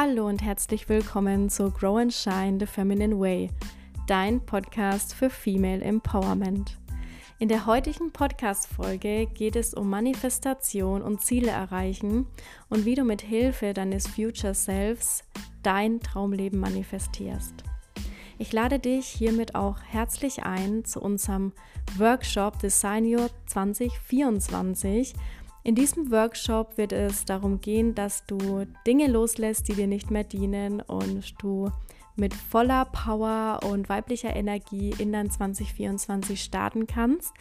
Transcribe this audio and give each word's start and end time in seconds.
Hallo 0.00 0.28
und 0.28 0.42
herzlich 0.42 0.88
willkommen 0.88 1.50
zu 1.50 1.72
Grow 1.72 1.98
and 1.98 2.14
Shine 2.14 2.58
the 2.60 2.66
Feminine 2.66 3.18
Way, 3.18 3.50
dein 4.06 4.40
Podcast 4.46 5.12
für 5.12 5.28
Female 5.28 5.82
Empowerment. 5.82 6.78
In 7.40 7.48
der 7.48 7.66
heutigen 7.66 8.12
Podcast-Folge 8.12 9.26
geht 9.26 9.56
es 9.56 9.74
um 9.74 9.90
Manifestation 9.90 11.02
und 11.02 11.20
Ziele 11.20 11.50
erreichen 11.50 12.28
und 12.68 12.84
wie 12.84 12.94
du 12.94 13.02
mit 13.02 13.22
Hilfe 13.22 13.74
deines 13.74 14.06
Future 14.06 14.54
Selves 14.54 15.24
dein 15.64 15.98
Traumleben 15.98 16.60
manifestierst. 16.60 17.64
Ich 18.38 18.52
lade 18.52 18.78
dich 18.78 19.04
hiermit 19.08 19.56
auch 19.56 19.78
herzlich 19.84 20.44
ein 20.44 20.84
zu 20.84 21.00
unserem 21.00 21.52
Workshop 21.96 22.60
Design 22.60 23.04
Your 23.04 23.30
2024 23.46 25.14
in 25.68 25.74
diesem 25.74 26.10
Workshop 26.10 26.78
wird 26.78 26.94
es 26.94 27.26
darum 27.26 27.60
gehen, 27.60 27.94
dass 27.94 28.24
du 28.24 28.64
Dinge 28.86 29.06
loslässt, 29.06 29.68
die 29.68 29.74
dir 29.74 29.86
nicht 29.86 30.10
mehr 30.10 30.24
dienen 30.24 30.80
und 30.80 31.34
du 31.42 31.70
mit 32.16 32.32
voller 32.32 32.86
Power 32.86 33.60
und 33.70 33.90
weiblicher 33.90 34.34
Energie 34.34 34.94
in 34.96 35.12
dein 35.12 35.30
2024 35.30 36.42
starten 36.42 36.86
kannst. 36.86 37.34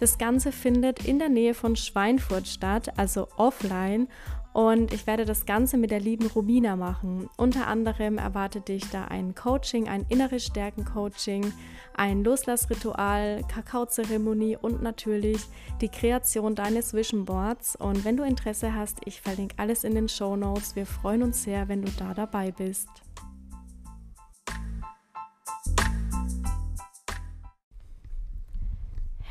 Das 0.00 0.16
Ganze 0.16 0.50
findet 0.50 1.04
in 1.04 1.18
der 1.18 1.28
Nähe 1.28 1.52
von 1.52 1.76
Schweinfurt 1.76 2.48
statt, 2.48 2.98
also 2.98 3.28
offline 3.36 4.08
und 4.54 4.94
ich 4.94 5.08
werde 5.08 5.24
das 5.24 5.46
Ganze 5.46 5.76
mit 5.76 5.90
der 5.90 5.98
lieben 5.98 6.28
Romina 6.28 6.76
machen. 6.76 7.28
Unter 7.36 7.66
anderem 7.66 8.18
erwartet 8.18 8.68
dich 8.68 8.88
da 8.88 9.06
ein 9.06 9.34
Coaching, 9.34 9.88
ein 9.88 10.06
inneres 10.08 10.44
Stärken-Coaching, 10.46 11.52
ein 11.92 12.22
Loslassritual, 12.22 13.42
Kakaozeremonie 13.48 14.56
und 14.56 14.80
natürlich 14.80 15.42
die 15.80 15.88
Kreation 15.88 16.54
deines 16.54 16.94
Vision 16.94 17.24
Boards. 17.24 17.74
Und 17.74 18.04
wenn 18.04 18.16
du 18.16 18.22
Interesse 18.22 18.72
hast, 18.72 18.98
ich 19.06 19.20
verlinke 19.20 19.56
alles 19.58 19.82
in 19.82 19.96
den 19.96 20.08
Show 20.08 20.36
Notes. 20.36 20.76
Wir 20.76 20.86
freuen 20.86 21.24
uns 21.24 21.42
sehr, 21.42 21.66
wenn 21.66 21.82
du 21.82 21.90
da 21.98 22.14
dabei 22.14 22.52
bist. 22.52 22.88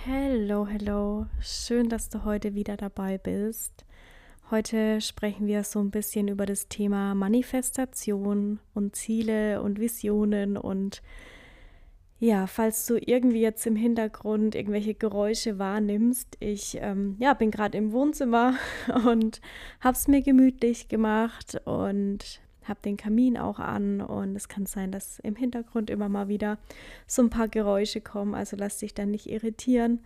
Hallo, 0.05 0.67
hallo. 0.70 1.28
Schön, 1.39 1.88
dass 1.88 2.09
du 2.09 2.26
heute 2.26 2.55
wieder 2.55 2.76
dabei 2.76 3.17
bist. 3.17 3.86
Heute 4.52 4.99
sprechen 4.99 5.47
wir 5.47 5.63
so 5.63 5.80
ein 5.80 5.89
bisschen 5.89 6.27
über 6.27 6.45
das 6.45 6.67
Thema 6.67 7.16
Manifestation 7.16 8.59
und 8.73 8.95
Ziele 8.95 9.61
und 9.61 9.80
Visionen 9.80 10.58
und 10.58 11.02
ja, 12.19 12.47
falls 12.47 12.86
du 12.86 12.97
irgendwie 12.97 13.41
jetzt 13.41 13.66
im 13.66 13.75
Hintergrund 13.75 14.55
irgendwelche 14.55 14.94
Geräusche 14.94 15.59
wahrnimmst, 15.59 16.38
ich 16.39 16.77
ähm, 16.80 17.16
ja, 17.19 17.33
bin 17.33 17.52
gerade 17.52 17.77
im 17.77 17.91
Wohnzimmer 17.91 18.55
und 19.08 19.41
habe 19.80 19.97
es 19.97 20.08
mir 20.08 20.21
gemütlich 20.21 20.88
gemacht 20.88 21.61
und 21.66 22.41
habe 22.64 22.80
den 22.83 22.97
Kamin 22.97 23.38
auch 23.38 23.59
an 23.59 24.02
und 24.02 24.36
es 24.36 24.47
kann 24.47 24.66
sein, 24.66 24.91
dass 24.91 25.19
im 25.19 25.36
Hintergrund 25.36 25.89
immer 25.89 26.09
mal 26.09 26.27
wieder 26.27 26.59
so 27.08 27.21
ein 27.21 27.30
paar 27.30 27.47
Geräusche 27.47 28.02
kommen, 28.02 28.36
also 28.36 28.55
lass 28.58 28.77
dich 28.77 28.94
dann 28.94 29.11
nicht 29.11 29.27
irritieren 29.27 29.99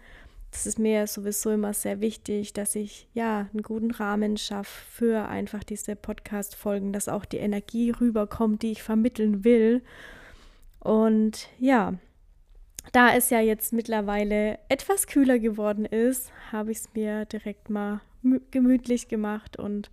das 0.51 0.65
ist 0.65 0.79
mir 0.79 1.07
sowieso 1.07 1.51
immer 1.51 1.73
sehr 1.73 1.99
wichtig, 2.01 2.53
dass 2.53 2.75
ich 2.75 3.07
ja 3.13 3.47
einen 3.51 3.61
guten 3.61 3.91
Rahmen 3.91 4.37
schaffe 4.37 4.85
für 4.89 5.27
einfach 5.27 5.63
diese 5.63 5.95
Podcast-Folgen, 5.95 6.93
dass 6.93 7.09
auch 7.09 7.25
die 7.25 7.37
Energie 7.37 7.91
rüberkommt, 7.91 8.63
die 8.63 8.71
ich 8.71 8.83
vermitteln 8.83 9.43
will. 9.43 9.83
Und 10.79 11.49
ja, 11.59 11.95
da 12.93 13.13
es 13.13 13.29
ja 13.29 13.41
jetzt 13.41 13.73
mittlerweile 13.73 14.59
etwas 14.69 15.07
kühler 15.07 15.39
geworden 15.39 15.85
ist, 15.85 16.31
habe 16.51 16.71
ich 16.71 16.77
es 16.79 16.89
mir 16.93 17.25
direkt 17.25 17.69
mal 17.69 18.01
gemütlich 18.51 19.07
gemacht 19.09 19.57
und 19.57 19.91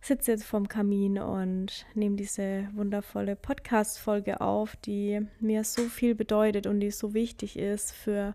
sitze 0.00 0.32
jetzt 0.32 0.44
vorm 0.44 0.68
Kamin 0.68 1.18
und 1.18 1.86
nehme 1.94 2.16
diese 2.16 2.68
wundervolle 2.74 3.36
Podcast-Folge 3.36 4.40
auf, 4.40 4.76
die 4.76 5.26
mir 5.40 5.64
so 5.64 5.82
viel 5.82 6.14
bedeutet 6.14 6.66
und 6.66 6.80
die 6.80 6.90
so 6.90 7.14
wichtig 7.14 7.58
ist 7.58 7.92
für 7.92 8.34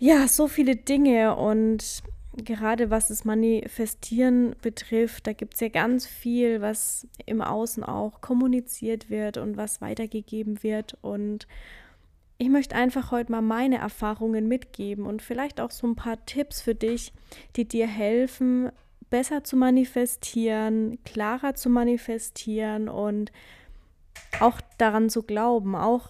ja, 0.00 0.26
so 0.28 0.48
viele 0.48 0.76
Dinge 0.76 1.36
und 1.36 2.02
gerade 2.34 2.90
was 2.90 3.08
das 3.08 3.26
Manifestieren 3.26 4.56
betrifft, 4.62 5.26
da 5.26 5.34
gibt 5.34 5.54
es 5.54 5.60
ja 5.60 5.68
ganz 5.68 6.06
viel, 6.06 6.62
was 6.62 7.06
im 7.26 7.42
Außen 7.42 7.84
auch 7.84 8.22
kommuniziert 8.22 9.10
wird 9.10 9.36
und 9.36 9.58
was 9.58 9.82
weitergegeben 9.82 10.62
wird. 10.62 10.96
Und 11.02 11.46
ich 12.38 12.48
möchte 12.48 12.76
einfach 12.76 13.10
heute 13.10 13.30
mal 13.30 13.42
meine 13.42 13.76
Erfahrungen 13.76 14.48
mitgeben 14.48 15.04
und 15.04 15.20
vielleicht 15.20 15.60
auch 15.60 15.70
so 15.70 15.86
ein 15.86 15.96
paar 15.96 16.24
Tipps 16.24 16.62
für 16.62 16.74
dich, 16.74 17.12
die 17.56 17.68
dir 17.68 17.86
helfen, 17.86 18.72
besser 19.10 19.44
zu 19.44 19.56
manifestieren, 19.56 20.98
klarer 21.04 21.54
zu 21.54 21.68
manifestieren 21.68 22.88
und 22.88 23.32
auch 24.40 24.62
daran 24.78 25.10
zu 25.10 25.24
glauben, 25.24 25.76
auch 25.76 26.08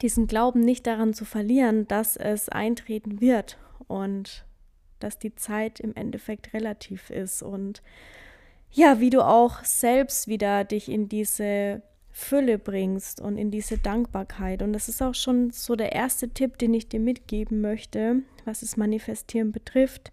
diesen 0.00 0.26
Glauben 0.26 0.60
nicht 0.60 0.86
daran 0.86 1.14
zu 1.14 1.24
verlieren, 1.24 1.86
dass 1.86 2.16
es 2.16 2.48
eintreten 2.48 3.20
wird 3.20 3.58
und 3.86 4.44
dass 4.98 5.18
die 5.18 5.34
Zeit 5.34 5.80
im 5.80 5.94
Endeffekt 5.94 6.54
relativ 6.54 7.10
ist 7.10 7.42
und 7.42 7.82
ja, 8.70 9.00
wie 9.00 9.10
du 9.10 9.20
auch 9.22 9.64
selbst 9.64 10.28
wieder 10.28 10.64
dich 10.64 10.90
in 10.90 11.08
diese 11.08 11.82
Fülle 12.10 12.58
bringst 12.58 13.20
und 13.20 13.36
in 13.36 13.50
diese 13.50 13.78
Dankbarkeit. 13.78 14.62
Und 14.62 14.72
das 14.72 14.88
ist 14.88 15.02
auch 15.02 15.14
schon 15.14 15.50
so 15.50 15.76
der 15.76 15.92
erste 15.92 16.30
Tipp, 16.30 16.58
den 16.58 16.72
ich 16.72 16.88
dir 16.88 17.00
mitgeben 17.00 17.60
möchte, 17.60 18.22
was 18.44 18.60
das 18.60 18.76
Manifestieren 18.76 19.52
betrifft. 19.52 20.12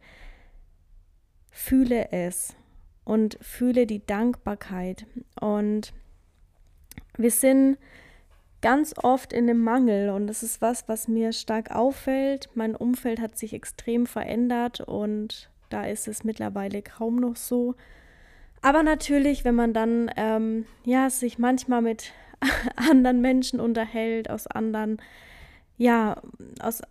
Fühle 1.52 2.12
es 2.12 2.56
und 3.06 3.38
fühle 3.42 3.86
die 3.86 4.06
Dankbarkeit. 4.06 5.06
Und 5.40 5.94
wir 7.18 7.32
sind 7.32 7.78
ganz 8.62 8.94
oft 9.02 9.34
in 9.34 9.48
dem 9.48 9.64
Mangel 9.64 10.10
und 10.10 10.28
das 10.28 10.44
ist 10.44 10.62
was, 10.62 10.88
was 10.88 11.08
mir 11.08 11.32
stark 11.32 11.72
auffällt. 11.72 12.50
Mein 12.56 12.76
Umfeld 12.76 13.20
hat 13.22 13.38
sich 13.38 13.54
extrem 13.54 14.06
verändert 14.06 14.82
und 14.82 15.50
da 15.70 15.86
ist 15.86 16.08
es 16.08 16.24
mittlerweile 16.24 16.82
kaum 16.82 17.18
noch 17.18 17.36
so. 17.36 17.76
Aber 18.62 18.84
natürlich, 18.84 19.46
wenn 19.46 19.56
man 19.56 19.74
dann 19.74 20.12
ähm, 20.18 20.66
ja 20.84 21.10
sich 21.10 21.40
manchmal 21.40 21.82
mit 21.82 22.12
anderen 22.76 23.22
Menschen 23.22 23.60
unterhält, 23.60 24.30
aus 24.30 24.48
anderen, 24.48 25.02
ja, 25.78 26.22
aus 26.62 26.82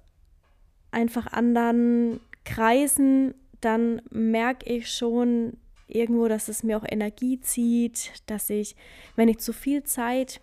einfach 0.90 1.26
anderen 1.26 2.20
Kreisen, 2.44 3.34
dann 3.60 4.00
merke 4.10 4.72
ich 4.72 4.90
schon 4.90 5.58
irgendwo, 5.86 6.28
dass 6.28 6.48
es 6.48 6.62
mir 6.62 6.76
auch 6.78 6.84
Energie 6.88 7.40
zieht, 7.40 8.12
dass 8.26 8.48
ich, 8.50 8.76
wenn 9.16 9.28
ich 9.28 9.38
zu 9.38 9.52
viel 9.52 9.82
Zeit 9.82 10.40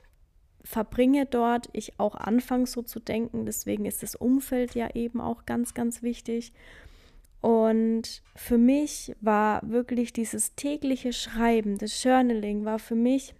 verbringe 0.66 1.26
dort, 1.26 1.70
ich 1.72 2.00
auch 2.00 2.16
anfange 2.16 2.66
so 2.66 2.82
zu 2.82 3.00
denken. 3.00 3.46
Deswegen 3.46 3.86
ist 3.86 4.04
das 4.04 4.16
Umfeld 4.16 4.76
ja 4.76 4.90
eben 4.96 5.22
auch 5.22 5.46
ganz, 5.46 5.74
ganz 5.74 6.02
wichtig. 6.02 6.52
Und 7.40 8.24
für 8.36 8.58
mich 8.58 9.16
war 9.22 9.62
wirklich 9.70 10.12
dieses 10.12 10.56
tägliche 10.56 11.14
Schreiben, 11.14 11.78
das 11.78 12.04
Journaling 12.04 12.66
war 12.66 12.80
für 12.80 12.96
mich 12.96 13.36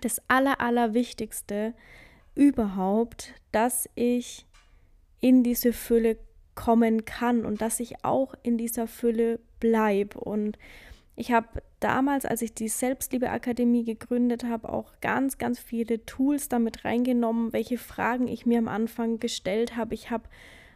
das 0.00 0.20
Aller, 0.28 0.60
Allerwichtigste 0.60 1.74
überhaupt, 2.34 3.34
dass 3.52 3.88
ich 3.94 4.46
in 5.20 5.44
diese 5.44 5.72
Fülle 5.72 6.18
kommen 6.56 7.04
kann 7.04 7.44
und 7.44 7.60
dass 7.60 7.78
ich 7.78 8.04
auch 8.04 8.34
in 8.42 8.58
dieser 8.58 8.88
Fülle 8.88 9.38
bleibe. 9.60 10.18
Und 10.18 10.58
ich 11.14 11.32
habe 11.32 11.62
damals, 11.80 12.24
als 12.24 12.42
ich 12.42 12.54
die 12.54 12.68
Selbstliebe-Akademie 12.68 13.84
gegründet 13.84 14.44
habe, 14.44 14.72
auch 14.72 14.92
ganz, 15.00 15.36
ganz 15.36 15.58
viele 15.58 16.04
Tools 16.06 16.48
damit 16.48 16.84
reingenommen, 16.84 17.52
welche 17.52 17.76
Fragen 17.76 18.28
ich 18.28 18.46
mir 18.46 18.58
am 18.58 18.68
Anfang 18.68 19.18
gestellt 19.18 19.76
habe. 19.76 19.94
Ich 19.94 20.10
habe 20.10 20.24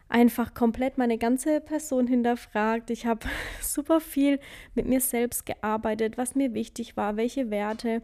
einfach 0.09 0.53
komplett 0.53 0.97
meine 0.97 1.17
ganze 1.17 1.59
Person 1.59 2.07
hinterfragt. 2.07 2.91
Ich 2.91 3.05
habe 3.05 3.27
super 3.61 3.99
viel 3.99 4.39
mit 4.75 4.85
mir 4.85 5.01
selbst 5.01 5.45
gearbeitet, 5.45 6.17
was 6.17 6.35
mir 6.35 6.53
wichtig 6.53 6.95
war, 6.97 7.17
welche 7.17 7.49
Werte. 7.49 8.03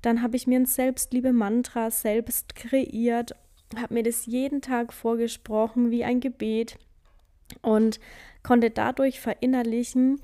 Dann 0.00 0.22
habe 0.22 0.36
ich 0.36 0.46
mir 0.46 0.60
ein 0.60 0.66
Selbstliebe-Mantra 0.66 1.90
selbst 1.90 2.54
kreiert, 2.54 3.34
habe 3.76 3.94
mir 3.94 4.02
das 4.02 4.26
jeden 4.26 4.60
Tag 4.60 4.92
vorgesprochen 4.92 5.90
wie 5.90 6.04
ein 6.04 6.20
Gebet 6.20 6.78
und 7.62 7.98
konnte 8.42 8.70
dadurch 8.70 9.20
verinnerlichen, 9.20 10.20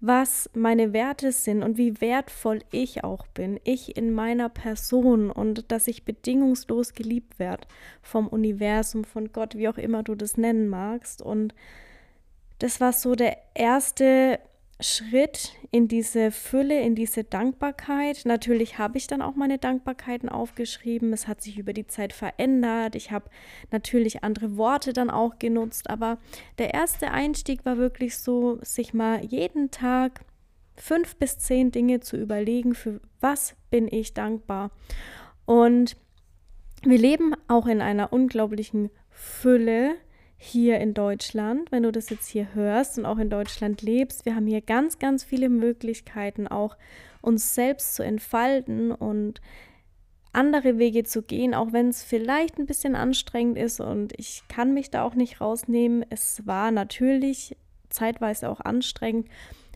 was 0.00 0.48
meine 0.54 0.92
Werte 0.92 1.32
sind 1.32 1.62
und 1.62 1.76
wie 1.76 2.00
wertvoll 2.00 2.60
ich 2.70 3.02
auch 3.02 3.26
bin, 3.28 3.58
ich 3.64 3.96
in 3.96 4.12
meiner 4.12 4.48
Person 4.48 5.30
und 5.30 5.72
dass 5.72 5.88
ich 5.88 6.04
bedingungslos 6.04 6.94
geliebt 6.94 7.38
werde 7.38 7.66
vom 8.00 8.28
Universum, 8.28 9.04
von 9.04 9.32
Gott, 9.32 9.56
wie 9.56 9.68
auch 9.68 9.78
immer 9.78 10.04
du 10.04 10.14
das 10.14 10.36
nennen 10.36 10.68
magst. 10.68 11.20
Und 11.20 11.52
das 12.60 12.80
war 12.80 12.92
so 12.92 13.16
der 13.16 13.38
erste 13.54 14.38
Schritt 14.80 15.54
in 15.72 15.88
diese 15.88 16.30
Fülle, 16.30 16.80
in 16.80 16.94
diese 16.94 17.24
Dankbarkeit. 17.24 18.22
Natürlich 18.24 18.78
habe 18.78 18.96
ich 18.96 19.08
dann 19.08 19.22
auch 19.22 19.34
meine 19.34 19.58
Dankbarkeiten 19.58 20.28
aufgeschrieben. 20.28 21.12
Es 21.12 21.26
hat 21.26 21.42
sich 21.42 21.58
über 21.58 21.72
die 21.72 21.86
Zeit 21.86 22.12
verändert. 22.12 22.94
Ich 22.94 23.10
habe 23.10 23.28
natürlich 23.72 24.22
andere 24.22 24.56
Worte 24.56 24.92
dann 24.92 25.10
auch 25.10 25.38
genutzt. 25.38 25.90
Aber 25.90 26.18
der 26.58 26.74
erste 26.74 27.10
Einstieg 27.10 27.64
war 27.64 27.76
wirklich 27.76 28.18
so, 28.18 28.58
sich 28.62 28.94
mal 28.94 29.24
jeden 29.24 29.72
Tag 29.72 30.24
fünf 30.76 31.16
bis 31.16 31.38
zehn 31.38 31.72
Dinge 31.72 31.98
zu 31.98 32.16
überlegen, 32.16 32.74
für 32.74 33.00
was 33.20 33.56
bin 33.70 33.88
ich 33.90 34.14
dankbar. 34.14 34.70
Und 35.44 35.96
wir 36.82 36.98
leben 36.98 37.34
auch 37.48 37.66
in 37.66 37.80
einer 37.80 38.12
unglaublichen 38.12 38.90
Fülle 39.10 39.96
hier 40.38 40.78
in 40.78 40.94
Deutschland, 40.94 41.70
wenn 41.72 41.82
du 41.82 41.90
das 41.90 42.10
jetzt 42.10 42.28
hier 42.28 42.54
hörst 42.54 42.96
und 42.96 43.04
auch 43.04 43.18
in 43.18 43.28
Deutschland 43.28 43.82
lebst. 43.82 44.24
Wir 44.24 44.36
haben 44.36 44.46
hier 44.46 44.62
ganz, 44.62 45.00
ganz 45.00 45.24
viele 45.24 45.48
Möglichkeiten, 45.48 46.46
auch 46.46 46.76
uns 47.20 47.56
selbst 47.56 47.96
zu 47.96 48.04
entfalten 48.04 48.92
und 48.92 49.40
andere 50.32 50.78
Wege 50.78 51.02
zu 51.02 51.22
gehen, 51.22 51.54
auch 51.54 51.72
wenn 51.72 51.88
es 51.88 52.04
vielleicht 52.04 52.58
ein 52.58 52.66
bisschen 52.66 52.94
anstrengend 52.94 53.58
ist 53.58 53.80
und 53.80 54.12
ich 54.16 54.44
kann 54.48 54.72
mich 54.72 54.90
da 54.90 55.02
auch 55.02 55.16
nicht 55.16 55.40
rausnehmen. 55.40 56.04
Es 56.10 56.46
war 56.46 56.70
natürlich 56.70 57.56
zeitweise 57.88 58.48
auch 58.48 58.60
anstrengend, 58.60 59.28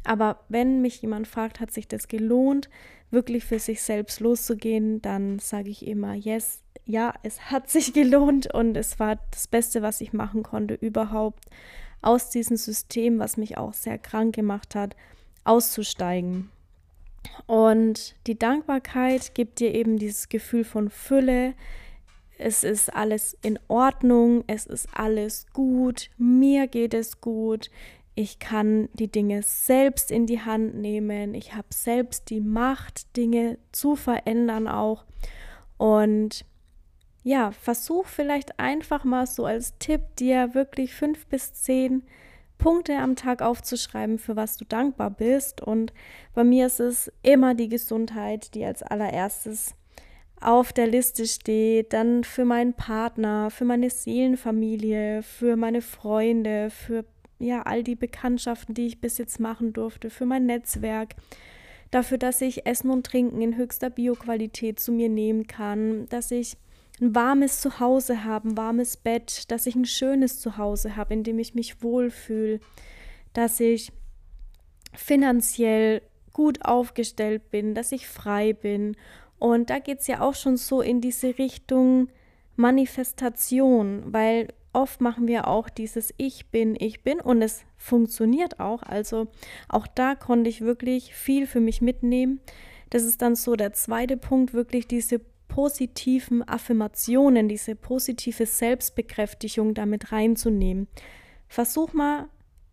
aber 0.05 0.45
wenn 0.49 0.81
mich 0.81 1.03
jemand 1.03 1.27
fragt, 1.27 1.59
hat 1.59 1.73
sich 1.73 1.89
das 1.89 2.07
gelohnt, 2.07 2.71
wirklich 3.11 3.45
für 3.45 3.59
sich 3.59 3.83
selbst 3.83 4.21
loszugehen, 4.21 5.03
dann 5.03 5.41
sage 5.41 5.71
ich 5.71 5.87
immer, 5.87 6.15
yes, 6.15 6.62
ja, 6.85 7.15
es 7.23 7.51
hat 7.51 7.71
sich 7.71 7.93
gelohnt 7.95 8.53
und 8.53 8.77
es 8.77 8.99
war 8.99 9.19
das 9.31 9.47
Beste, 9.47 9.83
was 9.83 10.01
ich 10.01 10.13
machen 10.13 10.43
konnte 10.43 10.75
überhaupt, 10.75 11.47
aus 12.01 12.31
diesem 12.31 12.57
System, 12.57 13.19
was 13.19 13.37
mich 13.37 13.59
auch 13.59 13.75
sehr 13.75 13.99
krank 13.99 14.35
gemacht 14.35 14.75
hat, 14.75 14.97
auszusteigen. 15.45 16.51
Und 17.47 18.17
die 18.27 18.39
Dankbarkeit 18.39 19.35
gibt 19.35 19.61
dir 19.61 19.75
eben 19.75 19.99
dieses 19.99 20.29
Gefühl 20.29 20.65
von 20.65 20.91
Fülle. 20.91 21.55
Es 22.39 22.65
ist 22.65 22.93
alles 22.93 23.37
in 23.43 23.59
Ordnung, 23.69 24.43
es 24.49 24.67
ist 24.67 24.89
alles 24.93 25.47
gut, 25.53 26.11
mir 26.19 26.67
geht 26.67 26.95
es 26.95 27.21
gut, 27.21 27.71
ich 28.15 28.41
kann 28.41 28.89
die 28.95 29.11
Dinge 29.11 29.43
selbst 29.43 30.11
in 30.11 30.27
die 30.27 30.41
Hand 30.41 30.75
nehmen, 30.75 31.35
ich 31.35 31.55
habe 31.55 31.69
selbst 31.71 32.31
die 32.31 32.41
Macht, 32.41 33.17
Dinge 33.17 33.59
zu 33.71 33.95
verändern 33.95 34.67
auch. 34.67 35.05
Und 35.79 36.45
ja, 37.23 37.53
versuch 37.53 38.07
vielleicht 38.07 38.59
einfach 38.59 39.05
mal 39.05 39.27
so 39.27 39.45
als 39.47 39.79
Tipp, 39.79 40.17
dir 40.19 40.55
wirklich 40.55 40.95
fünf 40.95 41.27
bis 41.27 41.53
zehn 41.55 42.03
Punkte 42.59 42.99
am 42.99 43.17
Tag 43.17 43.43
aufzuschreiben, 43.43 44.19
für 44.19 44.37
was 44.37 44.57
du 44.57 44.65
dankbar 44.65 45.11
bist. 45.11 45.61
Und 45.61 45.93
bei 46.35 46.45
mir 46.45 46.67
ist 46.67 46.81
es 46.81 47.13
immer 47.23 47.55
die 47.55 47.69
Gesundheit, 47.69 48.55
die 48.55 48.65
als 48.65 48.83
allererstes 48.83 49.75
auf 50.41 50.73
der 50.73 50.87
Liste 50.87 51.27
steht. 51.27 51.93
Dann 51.93 52.25
für 52.25 52.45
meinen 52.45 52.75
Partner, 52.75 53.51
für 53.51 53.65
meine 53.65 53.91
Seelenfamilie, 53.91 55.23
für 55.23 55.57
meine 55.57 55.83
Freunde, 55.83 56.71
für 56.71 57.05
ja, 57.39 57.63
all 57.63 57.83
die 57.83 57.97
Bekanntschaften, 57.97 58.75
die 58.75 58.87
ich 58.87 59.01
bis 59.01 59.19
jetzt 59.19 59.41
machen 59.41 59.73
durfte, 59.73 60.11
für 60.11 60.27
mein 60.27 60.47
Netzwerk. 60.47 61.17
Dafür, 61.91 62.17
dass 62.17 62.41
ich 62.41 62.65
Essen 62.65 62.91
und 62.91 63.05
Trinken 63.05 63.43
in 63.43 63.57
höchster 63.57 63.91
Bioqualität 63.91 64.81
zu 64.81 64.93
mir 64.93 65.09
nehmen 65.09 65.47
kann, 65.47 66.09
dass 66.09 66.31
ich 66.31 66.57
ein 67.03 67.15
warmes 67.15 67.61
Zuhause 67.61 68.25
habe, 68.25 68.49
ein 68.49 68.57
warmes 68.57 68.97
Bett, 68.97 69.51
dass 69.51 69.67
ich 69.67 69.75
ein 69.75 69.85
schönes 69.85 70.41
Zuhause 70.41 70.97
habe, 70.97 71.13
in 71.15 71.25
dem 71.25 71.39
ich 71.39 71.55
mich 71.55 71.83
wohlfühle, 71.83 72.61
dass 73.33 73.59
ich 73.61 73.93
finanziell 74.95 76.03
gut 76.33 76.65
aufgestellt 76.65 77.51
bin, 77.51 77.75
dass 77.75 77.93
ich 77.93 78.07
frei 78.07 78.53
bin. 78.53 78.97
Und 79.39 79.69
da 79.71 79.81
geht 79.81 80.01
es 80.01 80.07
ja 80.07 80.21
auch 80.21 80.35
schon 80.35 80.57
so 80.57 80.81
in 80.81 81.01
diese 81.01 81.39
Richtung 81.39 82.09
Manifestation, 82.55 84.05
weil 84.13 84.49
oft 84.73 85.01
machen 85.01 85.27
wir 85.27 85.49
auch 85.49 85.69
dieses 85.69 86.15
Ich 86.17 86.51
bin, 86.51 86.77
ich 86.79 87.03
bin 87.03 87.21
und 87.21 87.43
es 87.43 87.65
funktioniert 87.77 88.61
auch. 88.61 88.83
Also 88.85 89.27
auch 89.69 89.89
da 89.89 90.15
konnte 90.15 90.49
ich 90.49 90.61
wirklich 90.61 91.15
viel 91.15 91.47
für 91.47 91.61
mich 91.61 91.83
mitnehmen. 91.83 92.41
Das 92.91 93.03
ist 93.03 93.23
dann 93.23 93.35
so 93.35 93.57
der 93.57 93.73
zweite 93.73 94.17
Punkt, 94.17 94.55
wirklich 94.55 94.87
diese 94.87 95.21
positiven 95.53 96.43
Affirmationen, 96.49 97.47
diese 97.47 97.75
positive 97.75 98.47
Selbstbekräftigung 98.47 99.75
damit 99.75 100.11
reinzunehmen. 100.11 100.89
Versuch 101.47 101.93
mal 101.93 102.31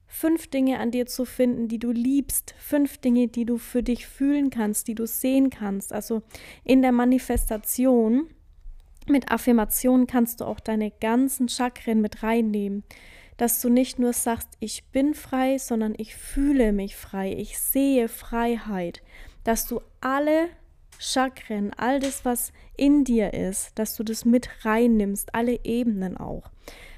fünf 0.07 0.47
Dinge 0.47 0.79
an 0.79 0.89
dir 0.89 1.05
zu 1.05 1.25
finden, 1.25 1.67
die 1.67 1.77
du 1.77 1.91
liebst, 1.91 2.55
fünf 2.57 2.97
Dinge, 2.97 3.27
die 3.27 3.43
du 3.43 3.57
für 3.57 3.83
dich 3.83 4.07
fühlen 4.07 4.49
kannst, 4.49 4.87
die 4.87 4.95
du 4.95 5.05
sehen 5.05 5.49
kannst. 5.49 5.91
Also 5.91 6.21
in 6.63 6.81
der 6.81 6.93
Manifestation 6.93 8.29
mit 9.07 9.29
Affirmationen 9.29 10.07
kannst 10.07 10.39
du 10.39 10.45
auch 10.45 10.61
deine 10.61 10.89
ganzen 10.89 11.49
Chakren 11.49 11.99
mit 11.99 12.23
reinnehmen, 12.23 12.85
dass 13.35 13.59
du 13.59 13.67
nicht 13.67 13.99
nur 13.99 14.13
sagst, 14.13 14.51
ich 14.61 14.85
bin 14.85 15.13
frei, 15.13 15.57
sondern 15.57 15.95
ich 15.97 16.15
fühle 16.15 16.71
mich 16.71 16.95
frei, 16.95 17.33
ich 17.33 17.59
sehe 17.59 18.07
Freiheit, 18.07 19.01
dass 19.43 19.65
du 19.65 19.81
alle 19.99 20.47
Chakren, 20.99 21.71
all 21.77 21.99
das, 21.99 22.25
was 22.25 22.51
in 22.75 23.05
dir 23.05 23.33
ist, 23.33 23.79
dass 23.79 23.95
du 23.95 24.03
das 24.03 24.25
mit 24.25 24.49
reinnimmst, 24.65 25.33
alle 25.33 25.63
Ebenen 25.63 26.17
auch, 26.17 26.51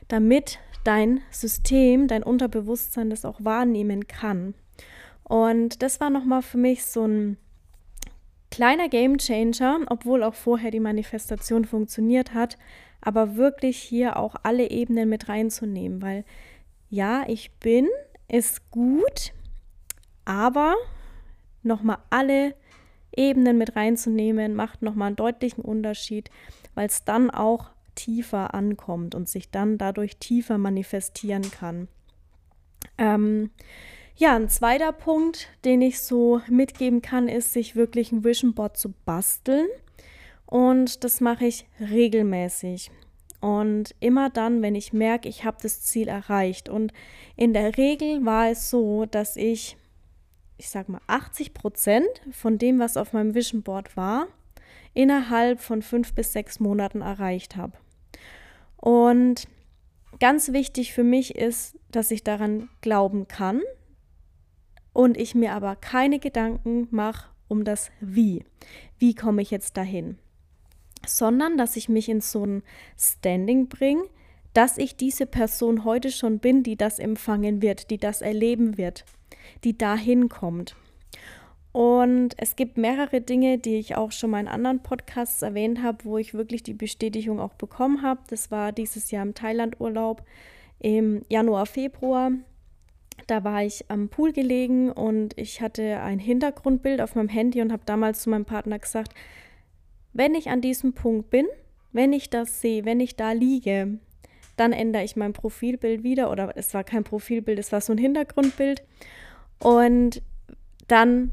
damit 0.07 0.59
dein 0.83 1.21
System, 1.30 2.07
dein 2.07 2.24
Unterbewusstsein 2.24 3.12
das 3.12 3.25
auch 3.25 3.44
wahrnehmen 3.44 4.07
kann. 4.07 4.56
Und 5.24 5.83
das 5.83 6.00
war 6.00 6.09
nochmal 6.09 6.42
für 6.42 6.57
mich 6.57 6.83
so 6.83 7.06
ein 7.06 7.38
kleiner 8.50 8.89
Game 8.89 9.19
Changer, 9.19 9.81
obwohl 9.88 10.24
auch 10.24 10.33
vorher 10.33 10.71
die 10.71 10.80
Manifestation 10.80 11.63
funktioniert 11.63 12.33
hat, 12.33 12.57
aber 13.01 13.36
wirklich 13.36 13.77
hier 13.77 14.18
auch 14.18 14.36
alle 14.42 14.71
Ebenen 14.71 15.09
mit 15.09 15.30
reinzunehmen, 15.30 16.01
weil 16.01 16.25
ja, 16.89 17.24
ich 17.27 17.51
bin, 17.59 17.88
ist 18.27 18.69
gut, 18.71 19.31
aber 20.25 20.75
nochmal 21.63 22.00
alle 22.09 22.56
Ebenen 23.15 23.57
mit 23.57 23.75
reinzunehmen, 23.75 24.55
macht 24.55 24.81
nochmal 24.81 25.07
einen 25.07 25.15
deutlichen 25.15 25.63
Unterschied, 25.63 26.29
weil 26.75 26.87
es 26.87 27.03
dann 27.03 27.29
auch 27.29 27.71
tiefer 27.95 28.53
ankommt 28.53 29.15
und 29.15 29.27
sich 29.27 29.51
dann 29.51 29.77
dadurch 29.77 30.17
tiefer 30.17 30.57
manifestieren 30.57 31.49
kann. 31.51 31.87
Ähm, 32.97 33.51
ja, 34.15 34.35
ein 34.35 34.49
zweiter 34.49 34.91
Punkt, 34.91 35.49
den 35.65 35.81
ich 35.81 35.99
so 35.99 36.41
mitgeben 36.47 37.01
kann, 37.01 37.27
ist, 37.27 37.53
sich 37.53 37.75
wirklich 37.75 38.11
ein 38.11 38.23
Vision 38.23 38.53
Board 38.53 38.77
zu 38.77 38.93
basteln. 39.05 39.67
Und 40.45 41.03
das 41.03 41.21
mache 41.21 41.45
ich 41.45 41.67
regelmäßig. 41.79 42.91
Und 43.39 43.95
immer 43.99 44.29
dann, 44.29 44.61
wenn 44.61 44.75
ich 44.75 44.93
merke, 44.93 45.27
ich 45.27 45.43
habe 45.43 45.57
das 45.61 45.81
Ziel 45.81 46.07
erreicht. 46.07 46.69
Und 46.69 46.93
in 47.35 47.53
der 47.53 47.77
Regel 47.77 48.23
war 48.23 48.49
es 48.49 48.69
so, 48.69 49.05
dass 49.05 49.36
ich 49.36 49.77
ich 50.62 50.70
sag 50.70 50.89
mal, 50.89 51.01
80 51.08 51.56
Prozent 51.56 52.08
von 52.32 52.60
dem, 52.60 52.77
was 52.77 52.96
auf 52.96 53.13
meinem 53.13 53.34
Vision 53.34 53.63
Board 53.63 53.98
war, 53.98 54.27
innerhalb 54.94 55.60
von 55.60 55.82
fünf 55.82 56.13
bis 56.13 56.34
sechs 56.34 56.60
Monaten 56.60 57.01
erreicht 57.01 57.56
habe. 57.56 57.74
Und 58.77 59.48
ganz 60.20 60.53
wichtig 60.53 60.94
für 60.94 61.03
mich 61.03 61.36
ist, 61.36 61.80
dass 61.89 62.12
ich 62.12 62.24
daran 62.24 62.70
glauben 62.82 63.27
kann 63.27 63.63
und 64.94 65.18
ich 65.18 65.34
mir 65.34 65.53
aber 65.53 65.75
keine 65.75 66.20
Gedanken 66.20 66.88
mache 66.91 67.32
um 67.48 67.63
das 67.63 67.89
Wie. 68.00 68.46
Wie 69.00 69.15
komme 69.15 69.41
ich 69.41 69.50
jetzt 69.50 69.77
dahin? 69.77 70.20
Sondern, 71.08 71.58
dass 71.58 71.75
ich 71.75 71.89
mich 71.89 72.08
in 72.08 72.22
so 72.22 72.46
ein 72.46 72.62
Standing 73.00 73.68
bringe, 73.68 74.03
dass 74.53 74.77
ich 74.77 74.96
diese 74.96 75.25
Person 75.25 75.86
heute 75.86 76.12
schon 76.12 76.38
bin, 76.38 76.62
die 76.62 76.75
das 76.75 77.00
empfangen 77.00 77.63
wird, 77.63 77.89
die 77.89 77.98
das 77.98 78.22
erleben 78.22 78.77
wird 78.77 79.06
die 79.63 79.77
dahin 79.77 80.29
kommt. 80.29 80.75
Und 81.71 82.33
es 82.38 82.57
gibt 82.57 82.77
mehrere 82.77 83.21
Dinge, 83.21 83.57
die 83.57 83.77
ich 83.77 83.95
auch 83.95 84.12
schon 84.12 84.31
mal 84.31 84.41
in 84.41 84.48
anderen 84.48 84.83
Podcasts 84.83 85.41
erwähnt 85.41 85.81
habe, 85.81 86.03
wo 86.03 86.17
ich 86.17 86.33
wirklich 86.33 86.63
die 86.63 86.74
Bestätigung 86.74 87.39
auch 87.39 87.53
bekommen 87.53 88.01
habe. 88.01 88.21
Das 88.27 88.51
war 88.51 88.71
dieses 88.71 89.12
Jahr 89.12 89.24
im 89.24 89.33
Thailand-Urlaub 89.33 90.24
im 90.79 91.21
Januar, 91.29 91.65
Februar. 91.65 92.31
Da 93.27 93.43
war 93.43 93.63
ich 93.63 93.89
am 93.89 94.10
Pool 94.10 94.33
gelegen 94.33 94.91
und 94.91 95.38
ich 95.38 95.62
hatte 95.62 96.01
ein 96.01 96.19
Hintergrundbild 96.19 97.00
auf 97.01 97.15
meinem 97.15 97.29
Handy 97.29 97.62
und 97.62 97.71
habe 97.71 97.83
damals 97.86 98.24
zu 98.24 98.29
meinem 98.29 98.45
Partner 98.45 98.79
gesagt, 98.79 99.13
wenn 100.12 100.36
ich 100.36 100.50
an 100.50 100.60
diesem 100.60 100.93
Punkt 100.93 101.29
bin, 101.29 101.45
wenn 101.93 102.12
ich 102.12 102.29
das 102.29 102.60
sehe, 102.62 102.83
wenn 102.83 103.00
ich 103.00 103.15
da 103.15 103.31
liege, 103.31 104.00
dann 104.57 104.74
ändere 104.74 105.03
ich 105.03 105.15
mein 105.15 105.33
Profilbild 105.33 106.03
wieder 106.03 106.31
oder 106.31 106.51
es 106.55 106.74
war 106.74 106.83
kein 106.83 107.03
Profilbild, 107.03 107.60
es 107.60 107.71
war 107.71 107.79
so 107.79 107.93
ein 107.93 107.98
Hintergrundbild 107.98 108.83
und 109.62 110.22
dann 110.88 111.32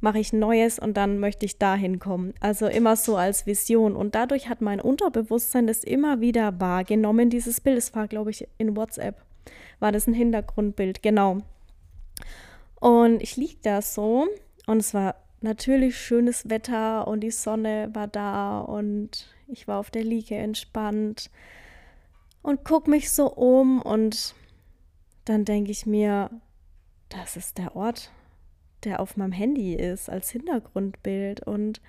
mache 0.00 0.18
ich 0.18 0.32
Neues 0.32 0.78
und 0.78 0.96
dann 0.96 1.18
möchte 1.18 1.46
ich 1.46 1.58
dahin 1.58 1.98
kommen. 1.98 2.34
Also 2.40 2.66
immer 2.66 2.96
so 2.96 3.16
als 3.16 3.46
Vision. 3.46 3.96
Und 3.96 4.14
dadurch 4.14 4.48
hat 4.48 4.60
mein 4.60 4.80
Unterbewusstsein 4.80 5.66
das 5.66 5.84
immer 5.84 6.20
wieder 6.20 6.60
wahrgenommen, 6.60 7.30
dieses 7.30 7.60
Bild. 7.60 7.78
Es 7.78 7.94
war, 7.94 8.08
glaube 8.08 8.30
ich, 8.30 8.46
in 8.58 8.76
WhatsApp. 8.76 9.22
War 9.80 9.92
das 9.92 10.06
ein 10.06 10.14
Hintergrundbild, 10.14 11.02
genau. 11.02 11.38
Und 12.80 13.22
ich 13.22 13.36
liege 13.36 13.56
da 13.62 13.82
so 13.82 14.26
und 14.66 14.78
es 14.78 14.94
war 14.94 15.16
natürlich 15.40 15.98
schönes 15.98 16.48
Wetter 16.48 17.06
und 17.06 17.20
die 17.20 17.30
Sonne 17.30 17.90
war 17.92 18.06
da 18.06 18.60
und 18.60 19.28
ich 19.48 19.68
war 19.68 19.78
auf 19.78 19.90
der 19.90 20.04
Liege 20.04 20.36
entspannt 20.36 21.30
und 22.42 22.64
gucke 22.64 22.90
mich 22.90 23.10
so 23.10 23.30
um 23.32 23.80
und 23.82 24.34
dann 25.24 25.44
denke 25.44 25.70
ich 25.70 25.86
mir, 25.86 26.30
das 27.08 27.36
ist 27.36 27.58
der 27.58 27.76
Ort, 27.76 28.10
der 28.84 29.00
auf 29.00 29.16
meinem 29.16 29.32
Handy 29.32 29.74
ist 29.74 30.08
als 30.08 30.30
Hintergrundbild. 30.30 31.46
Und 31.46 31.80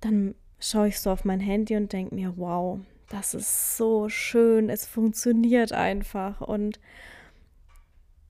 dann 0.00 0.34
schaue 0.58 0.88
ich 0.88 1.00
so 1.00 1.10
auf 1.10 1.24
mein 1.24 1.40
Handy 1.40 1.76
und 1.76 1.92
denke 1.92 2.14
mir, 2.14 2.34
wow, 2.36 2.80
das 3.08 3.34
ist 3.34 3.76
so 3.76 4.08
schön, 4.08 4.70
es 4.70 4.86
funktioniert 4.86 5.72
einfach. 5.72 6.40
Und 6.40 6.80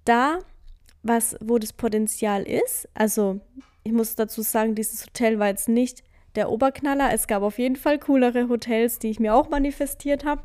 da, 0.05 0.39
was, 1.03 1.37
wo 1.41 1.59
das 1.59 1.73
Potenzial 1.73 2.43
ist, 2.43 2.89
also 2.95 3.41
ich 3.83 3.93
muss 3.93 4.15
dazu 4.15 4.43
sagen, 4.43 4.75
dieses 4.75 5.07
Hotel 5.07 5.39
war 5.39 5.49
jetzt 5.49 5.69
nicht 5.69 6.03
der 6.35 6.51
Oberknaller. 6.51 7.13
Es 7.13 7.27
gab 7.27 7.43
auf 7.43 7.59
jeden 7.59 7.77
Fall 7.77 7.99
coolere 7.99 8.49
Hotels, 8.49 8.99
die 8.99 9.11
ich 9.11 9.21
mir 9.21 9.35
auch 9.35 9.49
manifestiert 9.49 10.25
habe. 10.25 10.43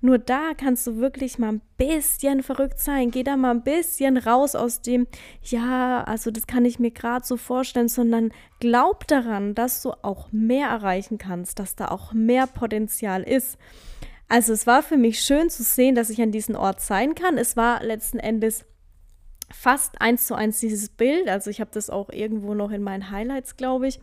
Nur 0.00 0.18
da 0.18 0.52
kannst 0.56 0.86
du 0.86 0.96
wirklich 0.96 1.38
mal 1.38 1.52
ein 1.52 1.62
bisschen 1.78 2.42
verrückt 2.42 2.78
sein. 2.78 3.10
Geh 3.10 3.22
da 3.22 3.36
mal 3.36 3.52
ein 3.52 3.62
bisschen 3.62 4.16
raus 4.16 4.54
aus 4.54 4.82
dem, 4.82 5.06
ja, 5.42 6.04
also 6.04 6.30
das 6.30 6.46
kann 6.46 6.64
ich 6.64 6.78
mir 6.78 6.90
gerade 6.90 7.24
so 7.24 7.36
vorstellen, 7.36 7.88
sondern 7.88 8.30
glaub 8.60 9.06
daran, 9.06 9.54
dass 9.54 9.82
du 9.82 9.92
auch 10.02 10.28
mehr 10.32 10.68
erreichen 10.68 11.18
kannst, 11.18 11.58
dass 11.58 11.76
da 11.76 11.88
auch 11.88 12.12
mehr 12.12 12.46
Potenzial 12.46 13.22
ist. 13.22 13.58
Also 14.28 14.52
es 14.52 14.66
war 14.66 14.82
für 14.82 14.96
mich 14.96 15.20
schön 15.20 15.50
zu 15.50 15.62
sehen, 15.62 15.94
dass 15.94 16.10
ich 16.10 16.20
an 16.20 16.32
diesem 16.32 16.56
Ort 16.56 16.80
sein 16.80 17.14
kann. 17.14 17.38
Es 17.38 17.56
war 17.56 17.82
letzten 17.82 18.18
Endes 18.18 18.64
fast 19.50 20.00
eins 20.00 20.26
zu 20.26 20.34
eins 20.34 20.60
dieses 20.60 20.88
Bild. 20.88 21.28
Also 21.28 21.50
ich 21.50 21.60
habe 21.60 21.70
das 21.72 21.90
auch 21.90 22.10
irgendwo 22.10 22.54
noch 22.54 22.70
in 22.70 22.82
meinen 22.82 23.10
Highlights, 23.10 23.56
glaube 23.56 23.88
ich. 23.88 24.00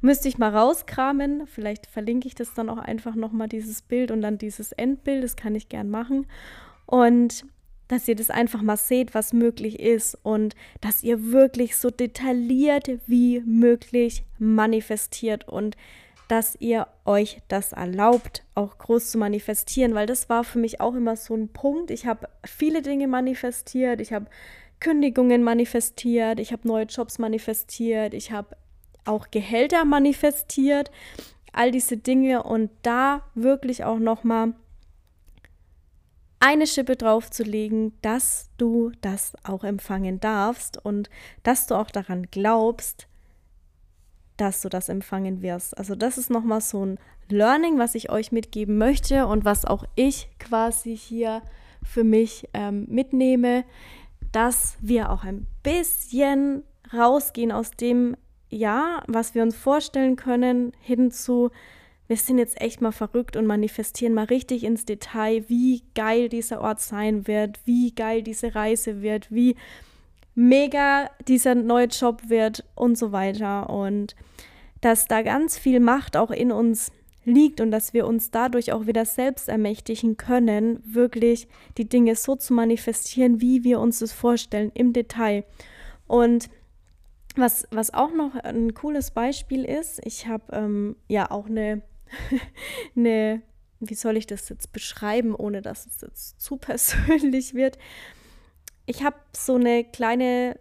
Müsste 0.00 0.28
ich 0.28 0.38
mal 0.38 0.54
rauskramen. 0.54 1.46
Vielleicht 1.46 1.86
verlinke 1.86 2.28
ich 2.28 2.34
das 2.34 2.54
dann 2.54 2.68
auch 2.68 2.78
einfach 2.78 3.14
nochmal, 3.14 3.48
dieses 3.48 3.82
Bild 3.82 4.10
und 4.10 4.22
dann 4.22 4.38
dieses 4.38 4.72
Endbild. 4.72 5.24
Das 5.24 5.36
kann 5.36 5.54
ich 5.54 5.68
gern 5.68 5.90
machen. 5.90 6.26
Und 6.86 7.44
dass 7.88 8.08
ihr 8.08 8.16
das 8.16 8.30
einfach 8.30 8.62
mal 8.62 8.76
seht, 8.76 9.14
was 9.14 9.32
möglich 9.32 9.78
ist 9.78 10.18
und 10.22 10.54
dass 10.80 11.02
ihr 11.02 11.32
wirklich 11.32 11.76
so 11.76 11.90
detailliert 11.90 12.88
wie 13.06 13.40
möglich 13.44 14.24
manifestiert 14.38 15.46
und 15.48 15.76
dass 16.28 16.56
ihr 16.58 16.86
euch 17.04 17.42
das 17.48 17.72
erlaubt, 17.72 18.44
auch 18.54 18.78
groß 18.78 19.10
zu 19.10 19.18
manifestieren, 19.18 19.94
weil 19.94 20.06
das 20.06 20.30
war 20.30 20.42
für 20.42 20.58
mich 20.58 20.80
auch 20.80 20.94
immer 20.94 21.16
so 21.16 21.34
ein 21.34 21.48
Punkt. 21.48 21.90
Ich 21.90 22.06
habe 22.06 22.28
viele 22.46 22.80
Dinge 22.80 23.08
manifestiert, 23.08 24.00
ich 24.00 24.12
habe 24.12 24.26
Kündigungen 24.80 25.42
manifestiert, 25.42 26.40
ich 26.40 26.52
habe 26.52 26.68
neue 26.68 26.84
Jobs 26.84 27.18
manifestiert, 27.18 28.14
ich 28.14 28.32
habe 28.32 28.56
auch 29.04 29.30
Gehälter 29.30 29.84
manifestiert, 29.84 30.90
all 31.52 31.70
diese 31.70 31.96
Dinge 31.96 32.42
und 32.42 32.70
da 32.82 33.22
wirklich 33.34 33.84
auch 33.84 33.98
noch 33.98 34.24
mal 34.24 34.54
eine 36.40 36.66
Schippe 36.66 36.96
draufzulegen, 36.96 37.94
dass 38.02 38.50
du 38.58 38.92
das 39.00 39.32
auch 39.44 39.64
empfangen 39.64 40.20
darfst 40.20 40.84
und 40.84 41.08
dass 41.42 41.66
du 41.66 41.74
auch 41.74 41.90
daran 41.90 42.26
glaubst, 42.30 43.08
dass 44.36 44.60
du 44.60 44.68
das 44.68 44.90
empfangen 44.90 45.40
wirst. 45.40 45.78
Also 45.78 45.94
das 45.94 46.18
ist 46.18 46.28
noch 46.28 46.44
mal 46.44 46.60
so 46.60 46.84
ein 46.84 46.98
Learning, 47.28 47.78
was 47.78 47.94
ich 47.94 48.10
euch 48.10 48.32
mitgeben 48.32 48.76
möchte 48.76 49.26
und 49.26 49.46
was 49.46 49.64
auch 49.64 49.84
ich 49.94 50.28
quasi 50.38 50.94
hier 50.96 51.40
für 51.82 52.04
mich 52.04 52.48
ähm, 52.52 52.86
mitnehme 52.88 53.64
dass 54.34 54.76
wir 54.80 55.10
auch 55.10 55.24
ein 55.24 55.46
bisschen 55.62 56.64
rausgehen 56.92 57.52
aus 57.52 57.70
dem, 57.70 58.16
ja, 58.50 59.02
was 59.06 59.34
wir 59.34 59.42
uns 59.42 59.56
vorstellen 59.56 60.16
können, 60.16 60.72
hin 60.80 61.10
zu, 61.10 61.50
wir 62.08 62.16
sind 62.16 62.38
jetzt 62.38 62.60
echt 62.60 62.80
mal 62.80 62.92
verrückt 62.92 63.36
und 63.36 63.46
manifestieren 63.46 64.12
mal 64.12 64.24
richtig 64.24 64.64
ins 64.64 64.84
Detail, 64.84 65.44
wie 65.48 65.82
geil 65.94 66.28
dieser 66.28 66.60
Ort 66.60 66.80
sein 66.80 67.26
wird, 67.26 67.60
wie 67.64 67.94
geil 67.94 68.22
diese 68.22 68.54
Reise 68.54 69.02
wird, 69.02 69.30
wie 69.30 69.56
mega 70.34 71.10
dieser 71.28 71.54
neue 71.54 71.86
Job 71.86 72.28
wird 72.28 72.64
und 72.74 72.98
so 72.98 73.12
weiter. 73.12 73.70
Und 73.70 74.16
dass 74.80 75.06
da 75.06 75.22
ganz 75.22 75.56
viel 75.56 75.80
Macht 75.80 76.16
auch 76.16 76.30
in 76.30 76.50
uns 76.50 76.90
liegt 77.24 77.60
und 77.60 77.70
dass 77.70 77.94
wir 77.94 78.06
uns 78.06 78.30
dadurch 78.30 78.72
auch 78.72 78.86
wieder 78.86 79.04
selbst 79.04 79.48
ermächtigen 79.48 80.16
können, 80.16 80.80
wirklich 80.84 81.48
die 81.76 81.88
Dinge 81.88 82.16
so 82.16 82.36
zu 82.36 82.52
manifestieren, 82.52 83.40
wie 83.40 83.64
wir 83.64 83.80
uns 83.80 84.00
das 84.00 84.12
vorstellen 84.12 84.70
im 84.74 84.92
Detail. 84.92 85.44
Und 86.06 86.50
was, 87.36 87.66
was 87.70 87.92
auch 87.92 88.12
noch 88.12 88.34
ein 88.36 88.74
cooles 88.74 89.10
Beispiel 89.10 89.64
ist, 89.64 90.00
ich 90.04 90.26
habe 90.26 90.44
ähm, 90.52 90.96
ja 91.08 91.30
auch 91.30 91.46
eine, 91.46 91.82
eine, 92.96 93.42
wie 93.80 93.94
soll 93.94 94.16
ich 94.16 94.26
das 94.26 94.48
jetzt 94.48 94.72
beschreiben, 94.72 95.34
ohne 95.34 95.62
dass 95.62 95.86
es 95.86 96.00
jetzt 96.00 96.40
zu 96.40 96.56
persönlich 96.58 97.54
wird. 97.54 97.78
Ich 98.86 99.02
habe 99.02 99.16
so 99.32 99.54
eine 99.54 99.84
kleine 99.84 100.58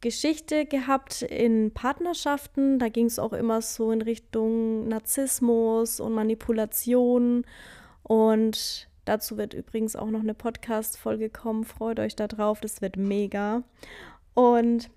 Geschichte 0.00 0.66
gehabt 0.66 1.22
in 1.22 1.72
Partnerschaften. 1.72 2.78
Da 2.78 2.88
ging 2.88 3.06
es 3.06 3.18
auch 3.18 3.32
immer 3.32 3.60
so 3.62 3.90
in 3.90 4.02
Richtung 4.02 4.88
Narzissmus 4.88 6.00
und 6.00 6.12
Manipulation. 6.12 7.44
Und 8.02 8.88
dazu 9.04 9.36
wird 9.36 9.54
übrigens 9.54 9.96
auch 9.96 10.10
noch 10.10 10.20
eine 10.20 10.34
Podcast-Folge 10.34 11.30
kommen. 11.30 11.64
Freut 11.64 12.00
euch 12.00 12.14
darauf, 12.16 12.60
das 12.60 12.80
wird 12.80 12.96
mega. 12.96 13.62
Und 14.34 14.90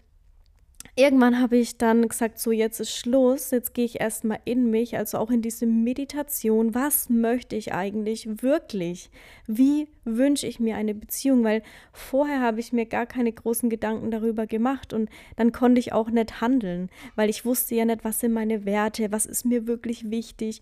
irgendwann 0.95 1.39
habe 1.39 1.57
ich 1.57 1.77
dann 1.77 2.07
gesagt, 2.07 2.39
so 2.39 2.51
jetzt 2.51 2.79
ist 2.79 2.95
Schluss, 2.95 3.51
jetzt 3.51 3.73
gehe 3.73 3.85
ich 3.85 4.01
erstmal 4.01 4.39
in 4.45 4.69
mich, 4.69 4.97
also 4.97 5.17
auch 5.17 5.29
in 5.31 5.41
diese 5.41 5.65
Meditation. 5.65 6.75
Was 6.75 7.09
möchte 7.09 7.55
ich 7.55 7.73
eigentlich 7.73 8.41
wirklich? 8.41 9.09
Wie 9.47 9.87
wünsche 10.03 10.47
ich 10.47 10.59
mir 10.59 10.75
eine 10.75 10.93
Beziehung? 10.93 11.43
Weil 11.43 11.63
vorher 11.93 12.41
habe 12.41 12.59
ich 12.59 12.73
mir 12.73 12.85
gar 12.85 13.05
keine 13.05 13.31
großen 13.31 13.69
Gedanken 13.69 14.11
darüber 14.11 14.47
gemacht 14.47 14.93
und 14.93 15.09
dann 15.37 15.51
konnte 15.51 15.79
ich 15.79 15.93
auch 15.93 16.09
nicht 16.09 16.41
handeln, 16.41 16.89
weil 17.15 17.29
ich 17.29 17.45
wusste 17.45 17.75
ja 17.75 17.85
nicht, 17.85 18.03
was 18.03 18.19
sind 18.19 18.33
meine 18.33 18.65
Werte, 18.65 19.11
was 19.11 19.25
ist 19.25 19.45
mir 19.45 19.67
wirklich 19.67 20.09
wichtig. 20.11 20.61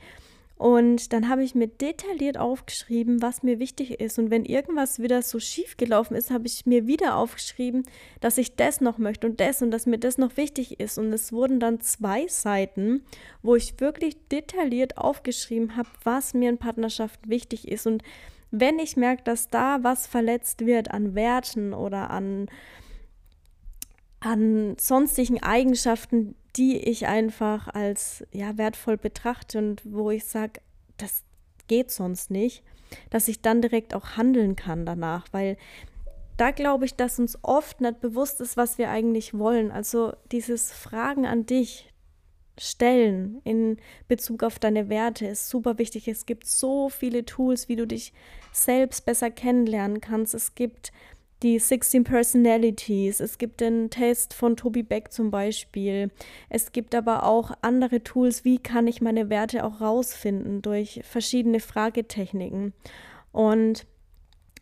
Und 0.60 1.14
dann 1.14 1.30
habe 1.30 1.42
ich 1.42 1.56
mir 1.56 1.70
detailliert 1.70 2.38
aufgeschrieben, 2.38 3.22
was 3.22 3.44
mir 3.44 3.60
wichtig 3.60 4.02
ist. 4.02 4.20
Und 4.20 4.30
wenn 4.30 4.44
irgendwas 4.44 5.00
wieder 5.00 5.22
so 5.22 5.40
schief 5.40 5.78
gelaufen 5.78 6.16
ist, 6.18 6.32
habe 6.32 6.48
ich 6.48 6.66
mir 6.66 6.86
wieder 6.86 7.16
aufgeschrieben, 7.16 7.86
dass 8.20 8.38
ich 8.38 8.58
das 8.58 8.82
noch 8.82 8.98
möchte 8.98 9.26
und 9.26 9.40
das 9.40 9.62
und 9.62 9.72
dass 9.72 9.86
mir 9.86 10.00
das 10.00 10.18
noch 10.18 10.36
wichtig 10.36 10.82
ist. 10.82 10.98
Und 10.98 11.14
es 11.14 11.32
wurden 11.32 11.62
dann 11.62 11.80
zwei 11.80 12.28
Seiten, 12.28 13.06
wo 13.42 13.56
ich 13.56 13.80
wirklich 13.80 14.18
detailliert 14.28 14.98
aufgeschrieben 14.98 15.78
habe, 15.78 15.88
was 16.04 16.34
mir 16.34 16.50
in 16.50 16.58
Partnerschaft 16.58 17.30
wichtig 17.30 17.70
ist. 17.70 17.88
Und 17.88 18.04
wenn 18.52 18.80
ich 18.80 18.98
merke, 18.98 19.24
dass 19.24 19.48
da 19.48 19.82
was 19.84 20.08
verletzt 20.08 20.66
wird 20.66 20.92
an 20.92 21.16
Werten 21.16 21.74
oder 21.74 22.10
an, 22.10 22.50
an 24.20 24.76
sonstigen 24.78 25.42
Eigenschaften, 25.42 26.36
die 26.56 26.78
ich 26.78 27.08
einfach 27.08 27.68
als 27.68 28.26
ja, 28.32 28.58
wertvoll 28.58 28.98
betrachte 28.98 29.58
und 29.60 29.82
wo 29.86 30.12
ich 30.12 30.26
sage, 30.26 30.62
das 30.98 31.24
geht 31.68 31.92
sonst 31.92 32.32
nicht, 32.32 32.64
dass 33.10 33.28
ich 33.28 33.42
dann 33.42 33.62
direkt 33.62 33.94
auch 33.94 34.18
handeln 34.18 34.56
kann 34.56 34.86
danach, 34.86 35.28
weil 35.32 35.58
da 36.38 36.52
glaube 36.52 36.86
ich, 36.86 36.96
dass 36.96 37.20
uns 37.20 37.38
oft 37.42 37.82
nicht 37.82 38.00
bewusst 38.00 38.40
ist, 38.40 38.56
was 38.56 38.78
wir 38.78 38.90
eigentlich 38.90 39.38
wollen. 39.38 39.72
Also 39.72 40.14
dieses 40.32 40.72
Fragen 40.72 41.26
an 41.26 41.46
dich 41.46 41.92
stellen 42.58 43.42
in 43.44 43.78
Bezug 44.08 44.44
auf 44.44 44.60
deine 44.60 44.90
Werte 44.90 45.28
ist 45.28 45.50
super 45.50 45.78
wichtig. 45.78 46.08
Es 46.08 46.26
gibt 46.26 46.46
so 46.46 46.90
viele 46.90 47.26
Tools, 47.26 47.70
wie 47.70 47.76
du 47.76 47.86
dich 47.86 48.14
selbst 48.52 49.06
besser 49.06 49.32
kennenlernen 49.32 50.02
kannst. 50.02 50.34
Es 50.34 50.56
gibt 50.56 50.92
die 51.44 51.58
16 51.58 52.04
Personalities. 52.04 53.20
Es 53.20 53.38
gibt 53.38 53.62
den 53.62 53.90
Test 53.90 54.34
von 54.34 54.58
Toby 54.58 54.84
Beck 54.84 55.12
zum 55.12 55.32
Beispiel. 55.32 56.12
Es 56.50 56.72
gibt 56.72 56.94
aber 56.96 57.24
auch 57.24 57.52
andere 57.62 58.04
Tools, 58.04 58.44
wie 58.44 58.58
kann 58.58 58.88
ich 58.88 59.02
meine 59.02 59.30
Werte 59.30 59.64
auch 59.64 59.80
rausfinden 59.82 60.62
durch 60.62 61.02
verschiedene 61.04 61.60
Fragetechniken. 61.60 62.74
Und 63.32 63.86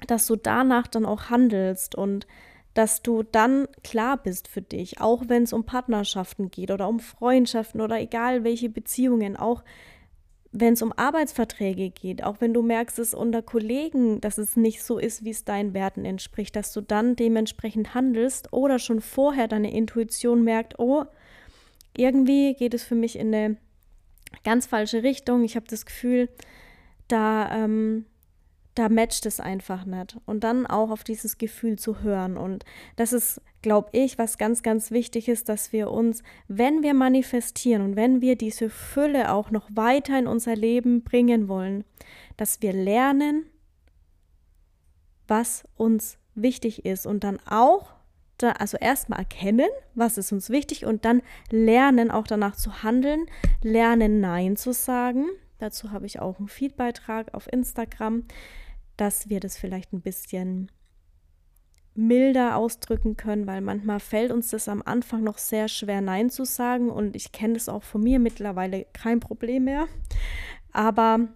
dass 0.06 0.28
du 0.28 0.36
danach 0.36 0.88
dann 0.88 1.06
auch 1.06 1.30
handelst 1.30 1.96
und 1.96 2.28
dass 2.76 3.02
du 3.02 3.24
dann 3.24 3.68
klar 3.84 4.18
bist 4.18 4.48
für 4.48 4.62
dich, 4.62 5.02
auch 5.02 5.24
wenn 5.28 5.44
es 5.44 5.54
um 5.54 5.64
Partnerschaften 5.64 6.52
geht 6.52 6.70
oder 6.70 6.88
um 6.88 7.00
Freundschaften 7.00 7.82
oder 7.82 8.00
egal 8.00 8.44
welche 8.44 8.70
Beziehungen, 8.70 9.36
auch 9.36 9.64
wenn 10.60 10.74
es 10.74 10.82
um 10.82 10.92
Arbeitsverträge 10.96 11.92
geht, 11.92 12.24
auch 12.24 12.38
wenn 12.40 12.54
du 12.54 12.64
merkst, 12.64 12.98
es 12.98 13.14
unter 13.14 13.44
Kollegen, 13.44 14.22
dass 14.22 14.40
es 14.40 14.56
nicht 14.56 14.84
so 14.84 14.98
ist, 14.98 15.24
wie 15.24 15.30
es 15.30 15.46
deinen 15.46 15.74
Werten 15.74 16.04
entspricht, 16.04 16.56
dass 16.56 16.74
du 16.74 16.82
dann 16.82 17.16
dementsprechend 17.16 17.94
handelst 17.94 18.52
oder 18.52 18.80
schon 18.80 19.02
vorher 19.02 19.48
deine 19.48 19.72
Intuition 19.72 20.44
merkt, 20.44 20.80
oh, 20.80 21.06
irgendwie 21.96 22.56
geht 22.56 22.74
es 22.74 22.84
für 22.84 22.96
mich 22.96 23.20
in 23.20 23.34
eine 23.34 23.58
ganz 24.44 24.66
falsche 24.66 25.04
Richtung. 25.04 25.44
Ich 25.44 25.56
habe 25.56 25.68
das 25.70 25.86
Gefühl, 25.86 26.28
da 27.08 27.52
ähm, 27.52 28.06
da 28.78 28.90
matcht 28.90 29.26
es 29.26 29.40
einfach 29.40 29.86
nicht. 29.86 30.18
Und 30.26 30.44
dann 30.44 30.66
auch 30.68 30.92
auf 30.92 31.04
dieses 31.04 31.38
Gefühl 31.38 31.80
zu 31.80 32.02
hören. 32.02 32.38
Und 32.38 32.64
das 32.96 33.14
ist, 33.14 33.42
glaube 33.62 33.90
ich, 33.94 34.18
was 34.18 34.38
ganz, 34.38 34.62
ganz 34.62 34.92
wichtig 34.92 35.28
ist, 35.30 35.50
dass 35.50 35.74
wir 35.74 35.92
uns, 35.92 36.22
wenn 36.48 36.84
wir 36.84 36.94
manifestieren 36.94 37.82
und 37.82 37.96
wenn 37.96 38.22
wir 38.22 38.36
diese 38.36 38.70
Fülle 38.70 39.34
auch 39.34 39.52
noch 39.52 39.68
weiter 39.74 40.18
in 40.20 40.28
unser 40.28 40.56
Leben 40.56 41.04
bringen 41.04 41.48
wollen, 41.48 41.84
dass 42.38 42.62
wir 42.62 42.74
lernen, 42.74 43.46
was 45.28 45.68
uns 45.76 46.18
wichtig 46.36 46.86
ist 46.86 47.06
und 47.06 47.24
dann 47.24 47.40
auch 47.50 47.94
da, 48.38 48.52
also 48.52 48.78
erstmal 48.78 49.20
erkennen, 49.20 49.70
was 49.96 50.18
ist 50.18 50.32
uns 50.32 50.50
wichtig 50.50 50.86
und 50.86 51.06
dann 51.06 51.24
lernen, 51.50 52.12
auch 52.12 52.28
danach 52.28 52.56
zu 52.56 52.84
handeln, 52.84 53.26
lernen, 53.64 54.20
Nein 54.20 54.56
zu 54.56 54.74
sagen. 54.74 55.26
Dazu 55.60 55.92
habe 55.92 56.06
ich 56.06 56.20
auch 56.20 56.38
einen 56.38 56.48
Feedbeitrag 56.48 57.34
auf 57.34 57.52
Instagram, 57.52 58.26
dass 58.98 59.30
wir 59.30 59.40
das 59.40 59.58
vielleicht 59.58 59.94
ein 59.94 60.02
bisschen 60.02 60.72
milder 61.98 62.56
ausdrücken 62.58 63.18
können, 63.18 63.48
weil 63.48 63.62
manchmal 63.62 64.00
fällt 64.00 64.32
uns 64.32 64.50
das 64.50 64.70
am 64.70 64.84
Anfang 64.86 65.24
noch 65.24 65.40
sehr 65.40 65.68
schwer, 65.68 66.00
Nein 66.00 66.30
zu 66.30 66.46
sagen. 66.46 66.90
Und 66.90 67.16
ich 67.16 67.32
kenne 67.32 67.56
das 67.56 67.70
auch 67.70 67.84
von 67.84 68.04
mir 68.04 68.20
mittlerweile 68.20 68.86
kein 68.94 69.20
Problem 69.20 69.66
mehr. 69.66 69.88
Aber 70.72 71.28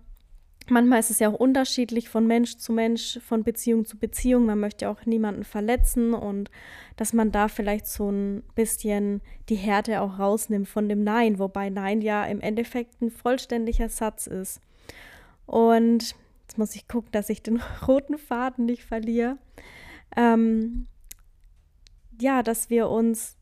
manchmal 0.69 0.99
ist 0.99 1.09
es 1.09 1.17
ja 1.17 1.29
auch 1.29 1.39
unterschiedlich 1.39 2.09
von 2.09 2.27
Mensch 2.27 2.57
zu 2.57 2.73
Mensch, 2.73 3.19
von 3.25 3.43
Beziehung 3.43 3.85
zu 3.85 3.97
Beziehung. 3.97 4.45
Man 4.45 4.59
möchte 4.59 4.87
auch 4.87 5.03
niemanden 5.05 5.43
verletzen 5.43 6.13
und 6.13 6.51
dass 6.95 7.11
man 7.11 7.31
da 7.31 7.47
vielleicht 7.47 7.87
so 7.87 8.11
ein 8.11 8.43
bisschen 8.53 9.21
die 9.49 9.55
Härte 9.55 9.99
auch 10.01 10.19
rausnimmt 10.19 10.67
von 10.67 10.87
dem 10.87 11.03
Nein, 11.03 11.39
wobei 11.39 11.71
Nein 11.71 12.01
ja 12.01 12.23
im 12.25 12.39
Endeffekt 12.39 13.01
ein 13.01 13.09
vollständiger 13.09 13.89
Satz 13.89 14.27
ist. 14.27 14.61
Und 15.47 16.15
jetzt 16.51 16.57
muss 16.57 16.75
ich 16.75 16.87
gucken, 16.87 17.11
dass 17.11 17.29
ich 17.29 17.41
den 17.41 17.61
roten 17.87 18.17
Faden 18.17 18.65
nicht 18.65 18.83
verliere 18.83 19.37
ähm, 20.15 20.87
ja, 22.19 22.43
dass 22.43 22.69
wir 22.69 22.89
uns 22.89 23.37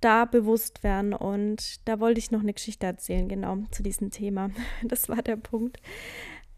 da 0.00 0.24
bewusst 0.24 0.82
werden. 0.82 1.12
Und 1.12 1.86
da 1.88 2.00
wollte 2.00 2.18
ich 2.18 2.30
noch 2.30 2.40
eine 2.40 2.52
Geschichte 2.52 2.86
erzählen, 2.86 3.28
genau, 3.28 3.58
zu 3.70 3.82
diesem 3.82 4.10
Thema. 4.10 4.50
Das 4.84 5.08
war 5.08 5.22
der 5.22 5.36
Punkt. 5.36 5.78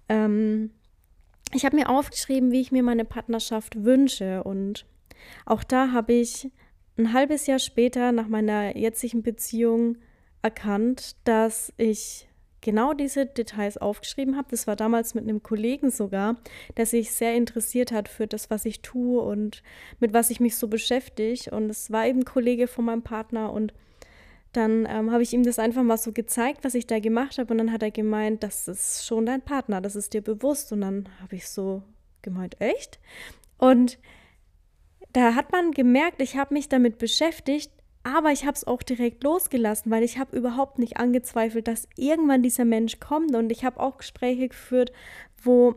Ähm, 0.08 0.70
ich 1.54 1.64
habe 1.64 1.76
mir 1.76 1.88
aufgeschrieben, 1.88 2.52
wie 2.52 2.60
ich 2.60 2.72
mir 2.72 2.82
meine 2.82 3.04
Partnerschaft 3.04 3.84
wünsche. 3.84 4.44
Und 4.44 4.86
auch 5.46 5.64
da 5.64 5.92
habe 5.92 6.12
ich 6.12 6.50
ein 6.98 7.12
halbes 7.12 7.46
Jahr 7.46 7.58
später 7.58 8.12
nach 8.12 8.28
meiner 8.28 8.76
jetzigen 8.76 9.22
Beziehung 9.22 9.96
erkannt, 10.42 11.16
dass 11.24 11.72
ich 11.76 12.27
genau 12.60 12.92
diese 12.92 13.26
Details 13.26 13.78
aufgeschrieben 13.78 14.36
habe. 14.36 14.48
Das 14.50 14.66
war 14.66 14.76
damals 14.76 15.14
mit 15.14 15.24
einem 15.24 15.42
Kollegen 15.42 15.90
sogar, 15.90 16.36
der 16.76 16.86
sich 16.86 17.12
sehr 17.12 17.34
interessiert 17.34 17.92
hat 17.92 18.08
für 18.08 18.26
das, 18.26 18.50
was 18.50 18.64
ich 18.64 18.80
tue 18.80 19.20
und 19.20 19.62
mit 20.00 20.12
was 20.12 20.30
ich 20.30 20.40
mich 20.40 20.56
so 20.56 20.68
beschäftige. 20.68 21.50
Und 21.50 21.70
es 21.70 21.90
war 21.90 22.06
eben 22.06 22.20
ein 22.20 22.24
Kollege 22.24 22.66
von 22.66 22.84
meinem 22.84 23.02
Partner 23.02 23.52
und 23.52 23.72
dann 24.52 24.86
ähm, 24.90 25.12
habe 25.12 25.22
ich 25.22 25.32
ihm 25.32 25.42
das 25.42 25.58
einfach 25.58 25.82
mal 25.82 25.98
so 25.98 26.12
gezeigt, 26.12 26.64
was 26.64 26.74
ich 26.74 26.86
da 26.86 26.98
gemacht 26.98 27.38
habe. 27.38 27.52
Und 27.52 27.58
dann 27.58 27.72
hat 27.72 27.82
er 27.82 27.90
gemeint, 27.90 28.42
das 28.42 28.66
ist 28.66 29.06
schon 29.06 29.26
dein 29.26 29.42
Partner, 29.42 29.80
das 29.80 29.94
ist 29.94 30.14
dir 30.14 30.22
bewusst. 30.22 30.72
Und 30.72 30.80
dann 30.80 31.08
habe 31.20 31.36
ich 31.36 31.48
so 31.48 31.82
gemeint, 32.22 32.60
echt? 32.60 32.98
Und 33.58 33.98
da 35.12 35.34
hat 35.34 35.52
man 35.52 35.72
gemerkt, 35.72 36.22
ich 36.22 36.36
habe 36.36 36.54
mich 36.54 36.68
damit 36.68 36.98
beschäftigt, 36.98 37.70
aber 38.02 38.32
ich 38.32 38.44
habe 38.44 38.54
es 38.54 38.66
auch 38.66 38.82
direkt 38.82 39.22
losgelassen, 39.24 39.90
weil 39.90 40.02
ich 40.02 40.18
habe 40.18 40.36
überhaupt 40.36 40.78
nicht 40.78 40.96
angezweifelt, 40.96 41.68
dass 41.68 41.88
irgendwann 41.96 42.42
dieser 42.42 42.64
Mensch 42.64 43.00
kommt. 43.00 43.34
Und 43.34 43.50
ich 43.50 43.64
habe 43.64 43.80
auch 43.80 43.98
Gespräche 43.98 44.48
geführt, 44.48 44.92
wo 45.42 45.74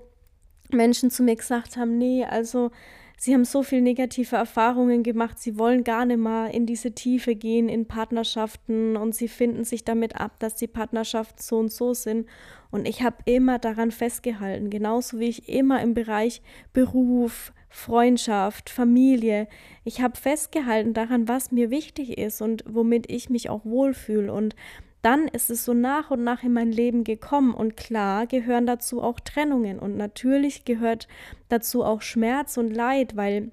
Menschen 0.71 1.11
zu 1.11 1.23
mir 1.23 1.35
gesagt 1.35 1.77
haben, 1.77 1.97
nee, 1.97 2.23
also 2.23 2.71
sie 3.17 3.33
haben 3.33 3.45
so 3.45 3.61
viele 3.61 3.81
negative 3.81 4.35
Erfahrungen 4.35 5.03
gemacht, 5.03 5.39
sie 5.39 5.59
wollen 5.59 5.83
gar 5.83 6.05
nicht 6.05 6.17
mal 6.17 6.47
in 6.47 6.65
diese 6.65 6.93
Tiefe 6.93 7.35
gehen 7.35 7.69
in 7.69 7.85
Partnerschaften 7.85 8.97
und 8.97 9.13
sie 9.13 9.27
finden 9.27 9.63
sich 9.63 9.83
damit 9.83 10.15
ab, 10.15 10.39
dass 10.39 10.55
die 10.55 10.67
Partnerschaften 10.67 11.41
so 11.41 11.59
und 11.59 11.71
so 11.71 11.93
sind. 11.93 12.27
Und 12.71 12.87
ich 12.87 13.03
habe 13.03 13.17
immer 13.25 13.59
daran 13.59 13.91
festgehalten, 13.91 14.69
genauso 14.69 15.19
wie 15.19 15.29
ich 15.29 15.49
immer 15.49 15.81
im 15.81 15.93
Bereich 15.93 16.41
Beruf, 16.73 17.53
Freundschaft, 17.71 18.69
Familie. 18.69 19.47
Ich 19.85 20.01
habe 20.01 20.17
festgehalten 20.17 20.93
daran, 20.93 21.27
was 21.27 21.51
mir 21.51 21.71
wichtig 21.71 22.17
ist 22.17 22.41
und 22.41 22.63
womit 22.67 23.09
ich 23.09 23.29
mich 23.29 23.49
auch 23.49 23.63
wohlfühle. 23.63 24.31
Und 24.31 24.55
dann 25.01 25.27
ist 25.29 25.49
es 25.49 25.63
so 25.63 25.73
nach 25.73 26.11
und 26.11 26.23
nach 26.23 26.43
in 26.43 26.51
mein 26.51 26.71
Leben 26.71 27.05
gekommen. 27.05 27.53
Und 27.53 27.77
klar 27.77 28.27
gehören 28.27 28.65
dazu 28.65 29.01
auch 29.01 29.21
Trennungen. 29.21 29.79
Und 29.79 29.95
natürlich 29.95 30.65
gehört 30.65 31.07
dazu 31.47 31.83
auch 31.83 32.01
Schmerz 32.01 32.57
und 32.57 32.71
Leid, 32.71 33.15
weil 33.15 33.51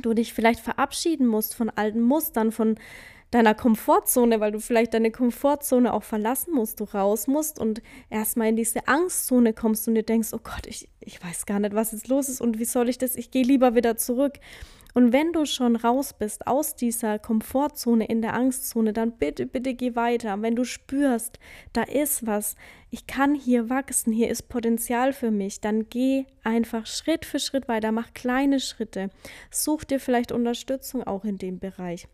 du 0.00 0.14
dich 0.14 0.32
vielleicht 0.32 0.60
verabschieden 0.60 1.26
musst 1.26 1.54
von 1.56 1.68
alten 1.68 2.00
Mustern, 2.00 2.52
von 2.52 2.76
deiner 3.32 3.54
Komfortzone, 3.54 4.38
weil 4.40 4.52
du 4.52 4.60
vielleicht 4.60 4.94
deine 4.94 5.10
Komfortzone 5.10 5.92
auch 5.92 6.02
verlassen 6.02 6.54
musst, 6.54 6.80
du 6.80 6.84
raus 6.84 7.26
musst 7.26 7.58
und 7.58 7.82
erstmal 8.10 8.48
in 8.48 8.56
diese 8.56 8.86
Angstzone 8.86 9.54
kommst 9.54 9.88
und 9.88 9.94
dir 9.94 10.02
denkst, 10.04 10.28
oh 10.32 10.40
Gott, 10.42 10.66
ich, 10.66 10.88
ich 11.00 11.22
weiß 11.24 11.46
gar 11.46 11.58
nicht, 11.58 11.74
was 11.74 11.92
jetzt 11.92 12.08
los 12.08 12.28
ist 12.28 12.40
und 12.40 12.58
wie 12.58 12.64
soll 12.64 12.88
ich 12.88 12.98
das, 12.98 13.16
ich 13.16 13.30
gehe 13.30 13.42
lieber 13.42 13.74
wieder 13.74 13.96
zurück. 13.96 14.34
Und 14.94 15.14
wenn 15.14 15.32
du 15.32 15.46
schon 15.46 15.76
raus 15.76 16.12
bist 16.12 16.46
aus 16.46 16.76
dieser 16.76 17.18
Komfortzone 17.18 18.04
in 18.04 18.20
der 18.20 18.34
Angstzone, 18.34 18.92
dann 18.92 19.12
bitte, 19.12 19.46
bitte 19.46 19.72
geh 19.72 19.96
weiter. 19.96 20.42
Wenn 20.42 20.54
du 20.54 20.64
spürst, 20.64 21.38
da 21.72 21.82
ist 21.84 22.26
was, 22.26 22.56
ich 22.90 23.06
kann 23.06 23.34
hier 23.34 23.70
wachsen, 23.70 24.12
hier 24.12 24.28
ist 24.28 24.50
Potenzial 24.50 25.14
für 25.14 25.30
mich, 25.30 25.62
dann 25.62 25.88
geh 25.88 26.26
einfach 26.44 26.84
Schritt 26.84 27.24
für 27.24 27.38
Schritt 27.38 27.68
weiter, 27.68 27.90
mach 27.90 28.12
kleine 28.12 28.60
Schritte. 28.60 29.08
Such 29.50 29.84
dir 29.84 29.98
vielleicht 29.98 30.30
Unterstützung 30.30 31.02
auch 31.04 31.24
in 31.24 31.38
dem 31.38 31.58
Bereich. 31.58 32.06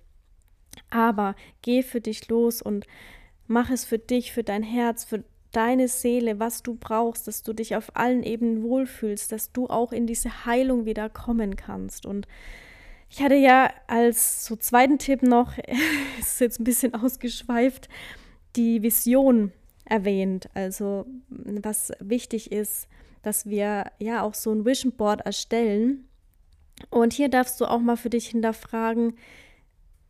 Aber 0.91 1.35
geh 1.63 1.83
für 1.83 2.01
dich 2.01 2.29
los 2.29 2.63
und 2.63 2.87
mach 3.47 3.71
es 3.71 3.85
für 3.85 3.99
dich, 3.99 4.33
für 4.33 4.45
dein 4.45 4.63
Herz, 4.63 5.05
für 5.05 5.25
deine 5.53 5.89
Seele, 5.89 6.39
was 6.39 6.63
du 6.63 6.75
brauchst, 6.75 7.27
dass 7.27 7.43
du 7.43 7.53
dich 7.53 7.75
auf 7.75 7.97
allen 7.97 8.23
Ebenen 8.23 8.63
wohlfühlst, 8.63 9.33
dass 9.33 9.53
du 9.53 9.67
auch 9.67 9.93
in 9.93 10.07
diese 10.07 10.45
Heilung 10.45 10.85
wieder 10.85 11.09
kommen 11.09 11.57
kannst. 11.57 12.07
Und 12.07 12.27
ich 13.11 13.23
hatte 13.23 13.37
ja 13.37 13.71
als 13.87 14.45
so 14.45 14.57
zweiten 14.57 14.99
Tipp 14.99 15.23
noch, 15.23 15.55
ist 16.21 16.41
jetzt 16.41 16.61
ein 16.61 16.65
bisschen 16.65 16.95
ausgeschweift, 16.95 17.89
die 18.57 18.83
Vision 18.83 19.53
erwähnt. 19.85 20.49
Also 20.55 21.07
was 21.29 21.93
wichtig 22.01 22.53
ist, 22.53 22.89
dass 23.23 23.47
wir 23.47 23.91
ja 23.99 24.23
auch 24.23 24.35
so 24.35 24.53
ein 24.53 24.65
Vision 24.65 24.93
Board 24.93 25.23
erstellen. 25.23 26.09
Und 26.91 27.13
hier 27.13 27.29
darfst 27.29 27.61
du 27.61 27.65
auch 27.65 27.81
mal 27.81 27.97
für 27.97 28.11
dich 28.11 28.29
hinterfragen, 28.29 29.15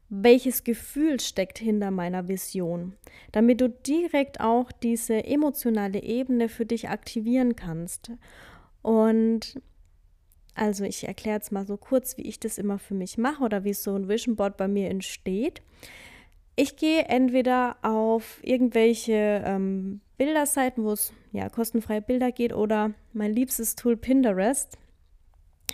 welches 0.09 0.65
Gefühl 0.65 1.21
steckt 1.21 1.59
hinter 1.59 1.91
meiner 1.91 2.29
Vision, 2.29 2.95
damit 3.33 3.61
du 3.61 3.69
direkt 3.69 4.41
auch 4.41 4.73
diese 4.73 5.25
emotionale 5.25 6.03
Ebene 6.03 6.49
für 6.49 6.65
dich 6.65 6.89
aktivieren 6.89 7.57
kannst. 7.57 8.13
Und 8.83 9.61
also 10.55 10.85
ich 10.85 11.07
erkläre 11.07 11.37
jetzt 11.37 11.53
mal 11.53 11.67
so 11.67 11.77
kurz, 11.77 12.17
wie 12.17 12.23
ich 12.23 12.41
das 12.41 12.59
immer 12.59 12.79
für 12.79 12.95
mich 12.95 13.19
mache 13.19 13.45
oder 13.45 13.65
wie 13.65 13.75
so 13.75 13.95
ein 13.95 14.09
Vision 14.09 14.35
Board 14.35 14.57
bei 14.57 14.67
mir 14.67 14.89
entsteht. 14.89 15.63
Ich 16.57 16.77
gehe 16.77 17.05
entweder 17.05 17.77
auf 17.83 18.41
irgendwelche 18.43 19.43
ähm, 19.45 20.01
Bilderseiten, 20.17 20.83
wo 20.83 20.93
es 20.93 21.13
ja 21.33 21.49
kostenfreie 21.49 22.03
Bilder 22.03 22.33
geht, 22.33 22.53
oder 22.53 22.93
mein 23.13 23.33
liebstes 23.33 23.77
Tool 23.77 23.97
Pinterest. 23.97 24.77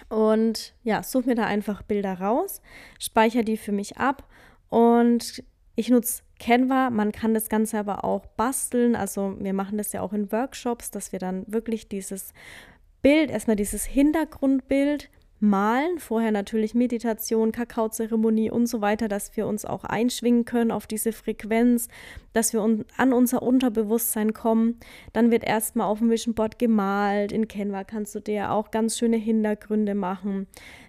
Und 0.08 0.74
ja, 0.82 1.02
suche 1.02 1.26
mir 1.26 1.34
da 1.34 1.46
einfach 1.46 1.82
Bilder 1.82 2.14
raus, 2.14 2.60
speichere 2.98 3.44
die 3.44 3.56
für 3.56 3.72
mich 3.72 3.96
ab 3.96 4.28
und 4.68 5.42
ich 5.76 5.88
nutze 5.88 6.22
Canva. 6.38 6.90
Man 6.90 7.12
kann 7.12 7.34
das 7.34 7.48
Ganze 7.48 7.78
aber 7.78 8.04
auch 8.04 8.26
basteln. 8.26 8.96
Also 8.96 9.36
wir 9.38 9.52
machen 9.52 9.78
das 9.78 9.92
ja 9.92 10.00
auch 10.00 10.12
in 10.12 10.30
Workshops, 10.32 10.90
dass 10.90 11.12
wir 11.12 11.18
dann 11.18 11.44
wirklich 11.46 11.88
dieses 11.88 12.32
Bild, 13.02 13.30
erstmal 13.30 13.56
dieses 13.56 13.84
Hintergrundbild 13.84 15.10
malen. 15.48 15.98
Vorher 15.98 16.32
natürlich 16.32 16.74
Meditation, 16.74 17.52
Kakaozeremonie 17.52 18.50
und 18.50 18.66
so 18.66 18.80
weiter, 18.80 19.08
dass 19.08 19.36
wir 19.36 19.46
uns 19.46 19.64
auch 19.64 19.84
einschwingen 19.84 20.44
können 20.44 20.70
auf 20.70 20.86
diese 20.86 21.12
Frequenz, 21.12 21.88
dass 22.32 22.52
wir 22.52 22.62
an 22.96 23.12
unser 23.12 23.42
Unterbewusstsein 23.42 24.32
kommen. 24.32 24.80
Dann 25.12 25.30
wird 25.30 25.44
erstmal 25.44 25.86
auf 25.86 25.98
dem 25.98 26.10
Vision 26.10 26.34
Board 26.34 26.58
gemalt. 26.58 27.32
In 27.32 27.48
Canva 27.48 27.84
kannst 27.84 28.14
du 28.14 28.20
dir 28.20 28.50
auch 28.50 28.70
ganz 28.70 28.98
schöne 28.98 29.16
Hintergründe 29.16 29.94
machen. 29.94 30.46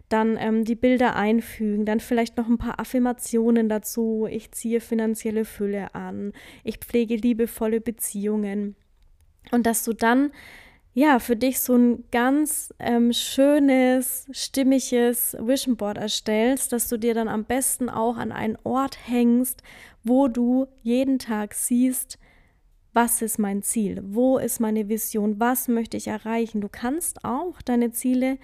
Dann 0.10 0.38
ähm, 0.40 0.66
die 0.66 0.76
Bilder 0.76 1.16
einfügen, 1.16 1.86
dann 1.86 2.00
vielleicht 2.00 2.38
noch 2.38 2.48
ein 2.48 2.58
paar 2.58 2.80
Affirmationen 2.80 3.70
dazu. 3.70 4.28
Ich 4.30 4.52
ziehe 4.52 4.80
finanzielle 4.80 5.46
Fülle 5.46 5.94
an. 5.96 6.32
Ich 6.64 6.78
pflege 6.78 7.16
liebevolle 7.16 7.82
Beziehungen. 7.82 8.76
Und 9.52 9.66
dass 9.66 9.84
du 9.84 9.94
dann 9.94 10.32
ja, 10.98 11.20
für 11.20 11.36
dich 11.36 11.60
so 11.60 11.76
ein 11.76 12.06
ganz 12.10 12.74
ähm, 12.80 13.12
schönes, 13.12 14.28
stimmiges 14.32 15.36
Vision 15.38 15.76
Board 15.76 15.98
erstellst, 15.98 16.72
dass 16.72 16.88
du 16.88 16.98
dir 16.98 17.14
dann 17.14 17.28
am 17.28 17.44
besten 17.44 17.90
auch 17.90 18.16
an 18.16 18.32
einen 18.32 18.58
Ort 18.64 18.98
hängst, 19.06 19.62
wo 20.06 20.30
du 20.30 20.68
jeden 20.84 21.20
Tag 21.20 21.54
siehst, 21.54 22.18
was 22.94 23.22
ist 23.22 23.40
mein 23.40 23.62
Ziel, 23.62 24.02
wo 24.06 24.38
ist 24.38 24.62
meine 24.62 24.88
Vision, 24.88 25.38
was 25.38 25.68
möchte 25.68 25.98
ich 25.98 26.08
erreichen. 26.08 26.62
Du 26.62 26.70
kannst 26.72 27.26
auch 27.26 27.62
deine 27.62 27.92
Ziele 27.92 28.38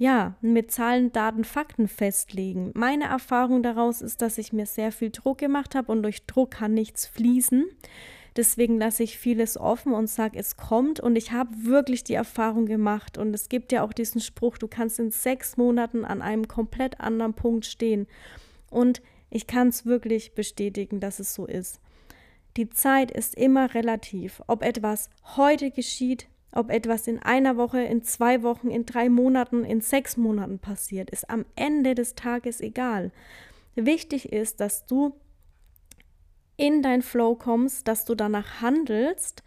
ja, 0.00 0.34
mit 0.40 0.72
Zahlen, 0.72 1.12
Daten, 1.12 1.44
Fakten 1.44 1.86
festlegen. 1.86 2.72
Meine 2.74 3.04
Erfahrung 3.04 3.62
daraus 3.62 4.02
ist, 4.02 4.22
dass 4.22 4.38
ich 4.38 4.52
mir 4.52 4.66
sehr 4.66 4.90
viel 4.90 5.10
Druck 5.10 5.38
gemacht 5.38 5.76
habe 5.76 5.92
und 5.92 6.02
durch 6.02 6.26
Druck 6.26 6.50
kann 6.50 6.74
nichts 6.74 7.06
fließen. 7.06 7.64
Deswegen 8.36 8.78
lasse 8.78 9.02
ich 9.02 9.18
vieles 9.18 9.56
offen 9.56 9.94
und 9.94 10.08
sage, 10.08 10.38
es 10.38 10.56
kommt. 10.56 11.00
Und 11.00 11.16
ich 11.16 11.32
habe 11.32 11.50
wirklich 11.64 12.04
die 12.04 12.14
Erfahrung 12.14 12.66
gemacht. 12.66 13.16
Und 13.16 13.34
es 13.34 13.48
gibt 13.48 13.72
ja 13.72 13.82
auch 13.82 13.92
diesen 13.92 14.20
Spruch, 14.20 14.58
du 14.58 14.68
kannst 14.68 14.98
in 14.98 15.10
sechs 15.10 15.56
Monaten 15.56 16.04
an 16.04 16.20
einem 16.20 16.46
komplett 16.46 17.00
anderen 17.00 17.34
Punkt 17.34 17.64
stehen. 17.64 18.06
Und 18.70 19.00
ich 19.30 19.46
kann 19.46 19.68
es 19.68 19.86
wirklich 19.86 20.34
bestätigen, 20.34 21.00
dass 21.00 21.18
es 21.18 21.34
so 21.34 21.46
ist. 21.46 21.80
Die 22.56 22.68
Zeit 22.68 23.10
ist 23.10 23.34
immer 23.34 23.74
relativ. 23.74 24.42
Ob 24.46 24.62
etwas 24.62 25.10
heute 25.36 25.70
geschieht, 25.70 26.28
ob 26.52 26.70
etwas 26.70 27.06
in 27.06 27.18
einer 27.18 27.56
Woche, 27.56 27.82
in 27.82 28.02
zwei 28.02 28.42
Wochen, 28.42 28.68
in 28.68 28.86
drei 28.86 29.08
Monaten, 29.08 29.64
in 29.64 29.80
sechs 29.80 30.16
Monaten 30.16 30.58
passiert, 30.58 31.10
ist 31.10 31.28
am 31.28 31.44
Ende 31.54 31.94
des 31.94 32.14
Tages 32.14 32.60
egal. 32.60 33.12
Wichtig 33.74 34.32
ist, 34.32 34.60
dass 34.60 34.86
du 34.86 35.12
in 36.56 36.82
dein 36.82 37.02
Flow 37.02 37.34
kommst, 37.34 37.86
dass 37.88 38.04
du 38.04 38.14
danach 38.14 38.60
handelst, 38.60 39.42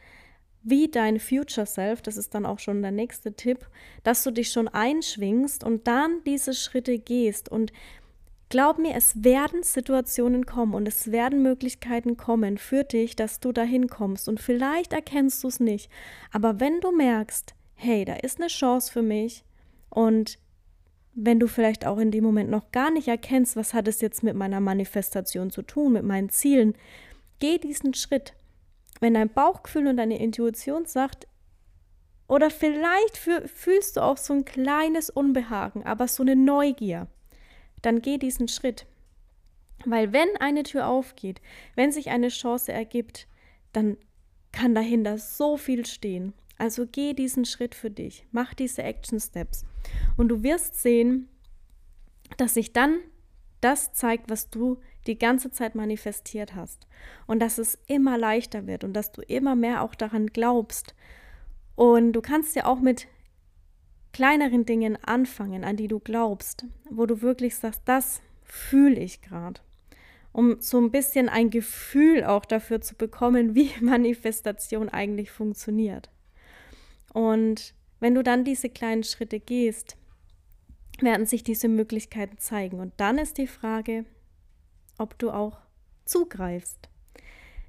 wie 0.62 0.90
dein 0.90 1.20
Future 1.20 1.66
Self, 1.66 2.02
das 2.02 2.18
ist 2.18 2.36
dann 2.36 2.46
auch 2.46 2.60
schon 2.60 2.82
der 2.82 2.92
nächste 2.92 3.34
Tipp, 3.34 3.68
dass 4.04 4.24
du 4.24 4.32
dich 4.32 4.52
schon 4.52 4.68
einschwingst 4.68 5.64
und 5.64 5.88
dann 5.88 6.22
diese 6.26 6.54
Schritte 6.54 7.00
gehst. 7.00 7.50
Und 7.50 7.72
glaub 8.50 8.78
mir, 8.78 8.96
es 8.96 9.24
werden 9.24 9.64
Situationen 9.64 10.46
kommen 10.46 10.74
und 10.74 10.88
es 10.88 11.12
werden 11.12 11.42
Möglichkeiten 11.42 12.18
kommen 12.18 12.58
für 12.58 12.84
dich, 12.84 13.16
dass 13.16 13.40
du 13.40 13.52
dahin 13.52 13.88
kommst. 13.88 14.28
Und 14.28 14.42
vielleicht 14.42 14.92
erkennst 14.92 15.44
du 15.44 15.48
es 15.48 15.60
nicht. 15.60 15.90
Aber 16.32 16.60
wenn 16.60 16.82
du 16.82 16.92
merkst, 16.92 17.56
hey, 17.76 18.04
da 18.04 18.16
ist 18.16 18.40
eine 18.40 18.48
Chance 18.48 18.92
für 18.92 19.02
mich 19.02 19.46
und 19.90 20.38
wenn 21.14 21.40
du 21.40 21.48
vielleicht 21.48 21.86
auch 21.86 21.98
in 21.98 22.12
dem 22.12 22.24
Moment 22.24 22.50
noch 22.50 22.72
gar 22.72 22.92
nicht 22.92 23.08
erkennst, 23.08 23.56
was 23.56 23.74
hat 23.74 23.88
es 23.88 24.02
jetzt 24.02 24.24
mit 24.24 24.36
meiner 24.36 24.60
Manifestation 24.60 25.50
zu 25.50 25.62
tun, 25.62 25.94
mit 25.94 26.04
meinen 26.04 26.30
Zielen, 26.30 26.76
geh 27.40 27.58
diesen 27.58 27.94
Schritt. 27.94 28.34
Wenn 29.00 29.14
dein 29.14 29.30
Bauchgefühl 29.30 29.88
und 29.88 29.98
deine 29.98 30.20
Intuition 30.20 30.86
sagt, 30.86 31.28
oder 32.28 32.52
vielleicht 32.52 33.18
fühlst 33.18 33.98
du 33.98 34.02
auch 34.02 34.18
so 34.18 34.34
ein 34.34 34.46
kleines 34.46 35.10
Unbehagen, 35.10 35.84
aber 35.84 36.08
so 36.08 36.22
eine 36.22 36.36
Neugier, 36.36 37.08
dann 37.82 38.02
geh 38.02 38.18
diesen 38.18 38.48
Schritt. 38.48 38.86
Weil 39.86 40.14
wenn 40.14 40.30
eine 40.40 40.64
Tür 40.64 40.88
aufgeht, 40.88 41.42
wenn 41.76 41.92
sich 41.92 42.10
eine 42.10 42.28
Chance 42.28 42.72
ergibt, 42.72 43.28
dann 43.74 43.98
kann 44.52 44.76
dahinter 44.76 45.18
so 45.18 45.58
viel 45.58 45.86
stehen. 45.86 46.34
Also 46.58 46.86
geh 46.86 47.14
diesen 47.14 47.46
Schritt 47.46 47.74
für 47.74 47.90
dich, 47.90 48.26
mach 48.32 48.54
diese 48.54 48.84
Action 48.84 49.20
Steps 49.20 49.66
und 50.18 50.30
du 50.30 50.44
wirst 50.44 50.82
sehen, 50.82 51.28
dass 52.38 52.54
sich 52.54 52.74
dann 52.74 53.00
das 53.62 53.94
zeigt, 53.94 54.30
was 54.30 54.50
du 54.50 54.80
die 55.08 55.18
ganze 55.18 55.52
Zeit 55.52 55.76
manifestiert 55.76 56.56
hast 56.56 56.88
und 57.28 57.40
dass 57.40 57.58
es 57.58 57.78
immer 57.88 58.18
leichter 58.18 58.68
wird 58.68 58.84
und 58.84 58.94
dass 58.94 59.12
du 59.12 59.22
immer 59.22 59.56
mehr 59.56 59.84
auch 59.84 59.96
daran 59.96 60.28
glaubst. 60.28 60.96
Und 61.76 62.14
du 62.14 62.22
kannst 62.22 62.56
ja 62.56 62.66
auch 62.66 62.80
mit 62.80 63.08
kleineren 64.14 64.66
Dingen 64.66 64.98
anfangen, 65.04 65.64
an 65.64 65.78
die 65.78 65.88
du 65.88 66.00
glaubst, 66.00 66.66
wo 66.90 67.06
du 67.06 67.22
wirklich 67.22 67.56
sagst, 67.56 67.82
das 67.86 68.22
fühle 68.44 69.00
ich 69.00 69.22
gerade 69.22 69.62
um 70.32 70.58
so 70.60 70.80
ein 70.80 70.92
bisschen 70.92 71.30
ein 71.30 71.50
Gefühl 71.50 72.24
auch 72.24 72.46
dafür 72.46 72.82
zu 72.82 72.96
bekommen, 72.96 73.56
wie 73.56 73.72
Manifestation 73.82 74.90
eigentlich 74.90 75.32
funktioniert. 75.32 76.10
Und 77.14 77.74
wenn 78.00 78.16
du 78.16 78.24
dann 78.24 78.44
diese 78.44 78.70
kleinen 78.70 79.04
Schritte 79.04 79.40
gehst, 79.40 79.98
werden 81.02 81.26
sich 81.26 81.44
diese 81.44 81.68
Möglichkeiten 81.68 82.38
zeigen. 82.38 82.80
Und 82.80 82.94
dann 82.98 83.18
ist 83.18 83.38
die 83.38 83.48
Frage, 83.48 84.06
ob 84.98 85.18
du 85.18 85.32
auch 85.32 85.58
zugreifst. 86.06 86.90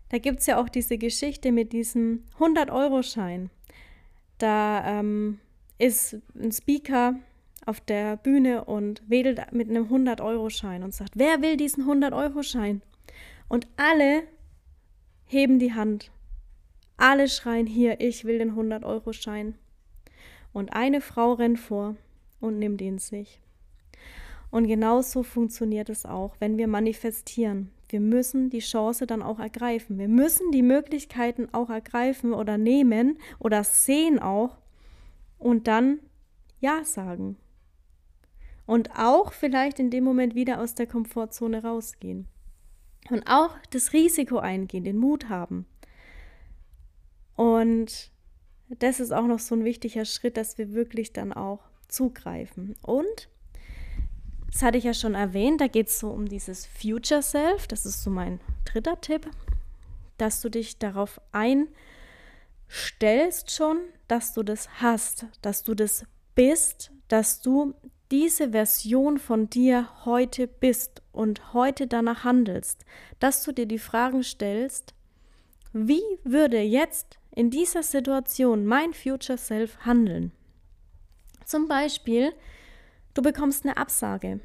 Da 0.09 0.19
gibt 0.19 0.41
es 0.41 0.47
ja 0.47 0.61
auch 0.61 0.69
diese 0.69 0.99
Geschichte 0.99 1.53
mit 1.53 1.73
diesem 1.73 2.25
100-Euro-Schein. 2.39 3.51
Da 4.39 4.99
ähm, 4.99 5.39
ist 5.79 6.17
ein 6.35 6.51
Speaker 6.51 7.15
auf 7.67 7.81
der 7.81 8.17
Bühne 8.17 8.65
und 8.65 9.03
wedelt 9.07 9.53
mit 9.53 9.69
einem 9.69 9.87
100-Euro-Schein 9.87 10.83
und 10.83 10.95
sagt, 10.95 11.13
wer 11.15 11.43
will 11.43 11.57
diesen 11.57 11.85
100-Euro-Schein? 11.85 12.83
Und 13.49 13.69
alle 13.77 14.25
heben 15.27 15.61
die 15.61 15.75
Hand 15.75 16.11
alle 17.01 17.29
schreien 17.29 17.67
hier, 17.67 18.01
ich 18.01 18.25
will 18.25 18.39
den 18.39 18.55
100-Euro-Schein. 18.55 19.55
Und 20.53 20.73
eine 20.73 21.01
Frau 21.01 21.35
rennt 21.35 21.59
vor 21.59 21.97
und 22.41 22.59
nimmt 22.59 22.81
ihn 22.81 22.99
sich. 22.99 23.41
Und 24.51 24.67
genauso 24.67 25.23
funktioniert 25.23 25.89
es 25.89 26.05
auch, 26.05 26.35
wenn 26.41 26.59
wir 26.59 26.67
manifestieren. 26.67 27.71
Wir 27.89 28.01
müssen 28.01 28.51
die 28.51 28.61
Chance 28.61 29.07
dann 29.07 29.23
auch 29.23 29.39
ergreifen. 29.39 29.99
Wir 29.99 30.09
müssen 30.09 30.51
die 30.53 30.63
Möglichkeiten 30.63 31.49
auch 31.53 31.71
ergreifen 31.71 32.33
oder 32.33 32.59
nehmen 32.59 33.19
oder 33.39 33.65
sehen 33.65 34.19
auch 34.19 34.59
und 35.39 35.67
dann 35.67 35.99
Ja 36.61 36.85
sagen. 36.85 37.37
Und 38.67 38.91
auch 38.97 39.33
vielleicht 39.33 39.81
in 39.81 39.91
dem 39.91 40.05
Moment 40.05 40.35
wieder 40.35 40.61
aus 40.61 40.75
der 40.75 40.87
Komfortzone 40.87 41.63
rausgehen. 41.63 42.27
Und 43.09 43.25
auch 43.27 43.57
das 43.71 43.93
Risiko 43.93 44.39
eingehen, 44.39 44.85
den 44.85 44.99
Mut 44.99 45.29
haben. 45.29 45.67
Und 47.35 48.13
das 48.79 49.01
ist 49.01 49.13
auch 49.13 49.27
noch 49.27 49.41
so 49.41 49.55
ein 49.55 49.65
wichtiger 49.65 50.05
Schritt, 50.05 50.37
dass 50.37 50.59
wir 50.59 50.73
wirklich 50.73 51.13
dann 51.13 51.33
auch 51.33 51.61
zugreifen. 51.89 52.77
Und 52.83 53.29
das 54.53 54.63
hatte 54.63 54.79
ich 54.79 54.85
ja 54.85 54.95
schon 54.95 55.15
erwähnt, 55.15 55.61
da 55.61 55.67
geht 55.67 55.89
es 55.89 55.99
so 55.99 56.09
um 56.09 56.29
dieses 56.29 56.67
Future 56.67 57.23
Self. 57.23 57.67
Das 57.67 57.85
ist 57.87 58.03
so 58.03 58.11
mein 58.11 58.41
dritter 58.65 59.01
Tipp, 59.01 59.29
dass 60.19 60.41
du 60.41 60.49
dich 60.49 60.79
darauf 60.79 61.21
einstellst 61.33 61.71
schon, 63.51 63.79
dass 64.09 64.35
du 64.35 64.43
das 64.43 64.69
hast, 64.81 65.27
dass 65.43 65.63
du 65.63 65.75
das 65.75 66.05
bist, 66.35 66.91
dass 67.09 67.41
du 67.41 67.75
diese 68.11 68.51
Version 68.51 69.19
von 69.19 69.51
dir 69.51 69.89
heute 70.05 70.49
bist 70.49 71.01
und 71.13 71.53
heute 71.53 71.87
danach 71.87 72.25
handelst, 72.25 72.85
dass 73.21 73.45
du 73.45 73.53
dir 73.53 73.67
die 73.67 73.79
Fragen 73.79 74.25
stellst, 74.25 74.95
wie 75.73 76.03
würde 76.25 76.61
jetzt 76.61 77.20
in 77.35 77.51
dieser 77.51 77.83
Situation 77.83 78.67
mein 78.67 78.93
Future 78.95 79.39
Self 79.39 79.79
handeln? 79.85 80.33
Zum 81.45 81.69
Beispiel, 81.69 82.33
du 83.15 83.23
bekommst 83.23 83.65
eine 83.65 83.77
Absage 83.77 84.41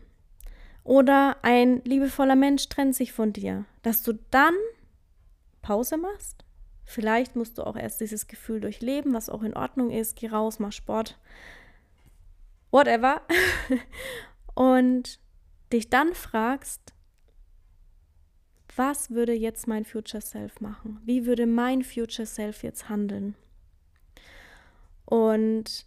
oder 0.84 1.38
ein 1.42 1.82
liebevoller 1.84 2.36
Mensch 2.36 2.68
trennt 2.70 2.96
sich 2.96 3.12
von 3.12 3.34
dir, 3.34 3.66
dass 3.84 4.04
du 4.04 4.14
dann 4.32 4.54
Pause 5.62 5.98
machst. 5.98 6.46
Vielleicht 6.86 7.36
musst 7.36 7.58
du 7.58 7.64
auch 7.64 7.76
erst 7.76 8.00
dieses 8.00 8.28
Gefühl 8.28 8.62
durchleben, 8.62 9.14
was 9.14 9.30
auch 9.30 9.42
in 9.42 9.56
Ordnung 9.56 9.90
ist. 9.90 10.16
Geh 10.16 10.28
raus, 10.28 10.60
mach 10.60 10.72
Sport, 10.72 11.18
whatever. 12.70 13.22
Und 14.54 15.20
dich 15.74 15.90
dann 15.90 16.14
fragst, 16.14 16.95
was 18.76 19.12
würde 19.12 19.34
jetzt 19.34 19.68
mein 19.68 19.86
Future 19.86 20.22
Self 20.22 20.62
machen? 20.62 21.00
Wie 21.06 21.26
würde 21.26 21.46
mein 21.46 21.84
Future 21.84 22.26
Self 22.26 22.64
jetzt 22.64 22.90
handeln? 22.90 23.36
Und 25.06 25.86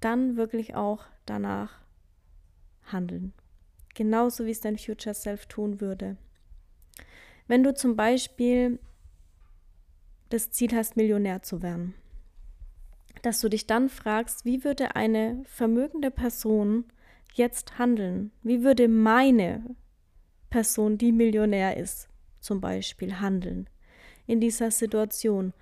dann 0.00 0.36
wirklich 0.36 0.74
auch 0.74 1.04
danach 1.26 1.80
handeln. 2.84 3.32
Genauso 3.94 4.46
wie 4.46 4.50
es 4.50 4.60
dein 4.60 4.78
Future 4.78 5.14
Self 5.14 5.46
tun 5.46 5.80
würde. 5.80 6.16
Wenn 7.46 7.62
du 7.62 7.74
zum 7.74 7.96
Beispiel 7.96 8.78
das 10.28 10.50
Ziel 10.50 10.74
hast, 10.74 10.96
Millionär 10.96 11.42
zu 11.42 11.62
werden, 11.62 11.94
dass 13.22 13.40
du 13.40 13.48
dich 13.48 13.66
dann 13.66 13.88
fragst, 13.88 14.44
wie 14.44 14.64
würde 14.64 14.96
eine 14.96 15.42
vermögende 15.44 16.10
Person 16.10 16.84
jetzt 17.34 17.78
handeln? 17.78 18.30
Wie 18.42 18.62
würde 18.62 18.88
meine 18.88 19.64
Person, 20.50 20.98
die 20.98 21.12
Millionär 21.12 21.76
ist, 21.76 22.08
zum 22.40 22.60
Beispiel 22.60 23.20
handeln. 23.20 23.68
In 24.26 24.40
dieser 24.40 24.70
Situation 24.70 25.52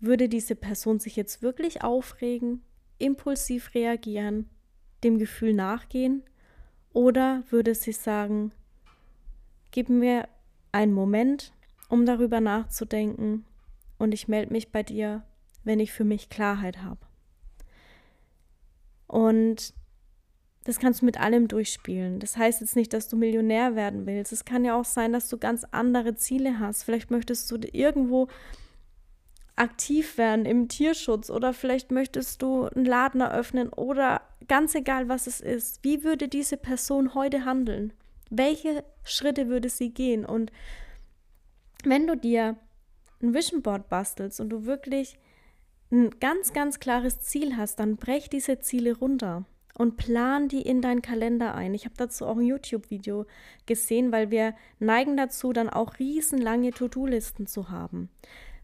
würde 0.00 0.28
diese 0.28 0.54
Person 0.54 1.00
sich 1.00 1.16
jetzt 1.16 1.42
wirklich 1.42 1.82
aufregen, 1.82 2.62
impulsiv 2.98 3.74
reagieren, 3.74 4.48
dem 5.02 5.18
Gefühl 5.18 5.54
nachgehen 5.54 6.22
oder 6.92 7.42
würde 7.50 7.74
sie 7.74 7.92
sagen, 7.92 8.52
gib 9.70 9.88
mir 9.88 10.28
einen 10.72 10.92
Moment, 10.92 11.52
um 11.88 12.06
darüber 12.06 12.40
nachzudenken 12.40 13.44
und 13.98 14.12
ich 14.12 14.28
melde 14.28 14.52
mich 14.52 14.70
bei 14.70 14.82
dir, 14.82 15.24
wenn 15.64 15.80
ich 15.80 15.92
für 15.92 16.04
mich 16.04 16.28
Klarheit 16.28 16.82
habe. 16.82 17.00
Und 19.06 19.74
das 20.68 20.78
kannst 20.78 21.00
du 21.00 21.06
mit 21.06 21.18
allem 21.18 21.48
durchspielen. 21.48 22.20
Das 22.20 22.36
heißt 22.36 22.60
jetzt 22.60 22.76
nicht, 22.76 22.92
dass 22.92 23.08
du 23.08 23.16
Millionär 23.16 23.74
werden 23.74 24.04
willst. 24.04 24.32
Es 24.32 24.44
kann 24.44 24.66
ja 24.66 24.78
auch 24.78 24.84
sein, 24.84 25.14
dass 25.14 25.30
du 25.30 25.38
ganz 25.38 25.64
andere 25.70 26.14
Ziele 26.14 26.58
hast. 26.58 26.82
Vielleicht 26.82 27.10
möchtest 27.10 27.50
du 27.50 27.56
irgendwo 27.72 28.28
aktiv 29.56 30.18
werden 30.18 30.44
im 30.44 30.68
Tierschutz 30.68 31.30
oder 31.30 31.54
vielleicht 31.54 31.90
möchtest 31.90 32.42
du 32.42 32.64
einen 32.64 32.84
Laden 32.84 33.22
eröffnen 33.22 33.70
oder 33.70 34.20
ganz 34.46 34.74
egal, 34.74 35.08
was 35.08 35.26
es 35.26 35.40
ist. 35.40 35.82
Wie 35.84 36.04
würde 36.04 36.28
diese 36.28 36.58
Person 36.58 37.14
heute 37.14 37.46
handeln? 37.46 37.94
Welche 38.28 38.84
Schritte 39.04 39.48
würde 39.48 39.70
sie 39.70 39.88
gehen? 39.88 40.26
Und 40.26 40.52
wenn 41.82 42.06
du 42.06 42.14
dir 42.14 42.58
ein 43.22 43.32
Vision 43.32 43.62
Board 43.62 43.88
bastelst 43.88 44.38
und 44.38 44.50
du 44.50 44.66
wirklich 44.66 45.18
ein 45.90 46.10
ganz, 46.20 46.52
ganz 46.52 46.78
klares 46.78 47.20
Ziel 47.20 47.56
hast, 47.56 47.80
dann 47.80 47.96
brech 47.96 48.28
diese 48.28 48.58
Ziele 48.58 48.98
runter 48.98 49.46
und 49.78 49.96
plan 49.96 50.48
die 50.48 50.60
in 50.60 50.82
deinen 50.82 51.00
Kalender 51.00 51.54
ein. 51.54 51.72
Ich 51.72 51.84
habe 51.84 51.94
dazu 51.96 52.26
auch 52.26 52.36
ein 52.36 52.44
YouTube-Video 52.44 53.24
gesehen, 53.64 54.12
weil 54.12 54.30
wir 54.30 54.54
neigen 54.80 55.16
dazu, 55.16 55.52
dann 55.52 55.70
auch 55.70 55.98
riesenlange 55.98 56.72
To-Do-Listen 56.72 57.46
zu 57.46 57.70
haben. 57.70 58.10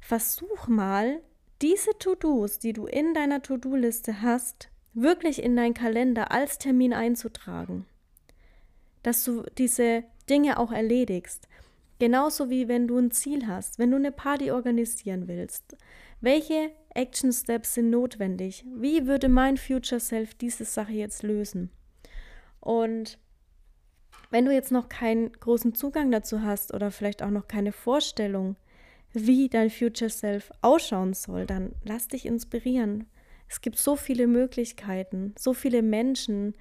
Versuch 0.00 0.68
mal, 0.68 1.20
diese 1.62 1.96
To-Dos, 1.98 2.58
die 2.58 2.72
du 2.72 2.86
in 2.86 3.14
deiner 3.14 3.40
To-Do-Liste 3.40 4.20
hast, 4.20 4.68
wirklich 4.92 5.42
in 5.42 5.56
deinen 5.56 5.72
Kalender 5.72 6.32
als 6.32 6.58
Termin 6.58 6.92
einzutragen. 6.92 7.86
Dass 9.02 9.24
du 9.24 9.44
diese 9.56 10.02
Dinge 10.28 10.58
auch 10.58 10.72
erledigst. 10.72 11.48
Genauso 12.04 12.50
wie 12.50 12.68
wenn 12.68 12.86
du 12.86 12.98
ein 12.98 13.12
Ziel 13.12 13.46
hast, 13.46 13.78
wenn 13.78 13.90
du 13.90 13.96
eine 13.96 14.12
Party 14.12 14.50
organisieren 14.50 15.26
willst. 15.26 15.74
Welche 16.20 16.70
Action 16.90 17.32
Steps 17.32 17.72
sind 17.72 17.88
notwendig? 17.88 18.62
Wie 18.76 19.06
würde 19.06 19.30
mein 19.30 19.56
Future 19.56 20.00
Self 20.00 20.34
diese 20.34 20.66
Sache 20.66 20.92
jetzt 20.92 21.22
lösen? 21.22 21.70
Und 22.60 23.18
wenn 24.28 24.44
du 24.44 24.52
jetzt 24.52 24.70
noch 24.70 24.90
keinen 24.90 25.32
großen 25.32 25.74
Zugang 25.74 26.10
dazu 26.10 26.42
hast 26.42 26.74
oder 26.74 26.90
vielleicht 26.90 27.22
auch 27.22 27.30
noch 27.30 27.48
keine 27.48 27.72
Vorstellung, 27.72 28.56
wie 29.14 29.48
dein 29.48 29.70
Future 29.70 30.10
Self 30.10 30.52
ausschauen 30.60 31.14
soll, 31.14 31.46
dann 31.46 31.74
lass 31.84 32.08
dich 32.08 32.26
inspirieren. 32.26 33.06
Es 33.48 33.62
gibt 33.62 33.78
so 33.78 33.96
viele 33.96 34.26
Möglichkeiten, 34.26 35.34
so 35.38 35.54
viele 35.54 35.80
Menschen, 35.80 36.54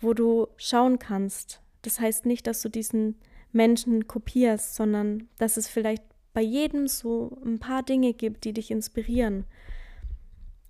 wo 0.00 0.12
du 0.12 0.48
schauen 0.56 0.98
kannst. 0.98 1.60
Das 1.82 2.00
heißt 2.00 2.26
nicht, 2.26 2.48
dass 2.48 2.62
du 2.62 2.68
diesen 2.68 3.14
Menschen 3.52 4.06
kopierst, 4.06 4.74
sondern 4.74 5.28
dass 5.38 5.56
es 5.56 5.68
vielleicht 5.68 6.02
bei 6.32 6.40
jedem 6.40 6.88
so 6.88 7.38
ein 7.44 7.58
paar 7.58 7.82
Dinge 7.82 8.14
gibt, 8.14 8.44
die 8.44 8.52
dich 8.52 8.70
inspirieren. 8.70 9.44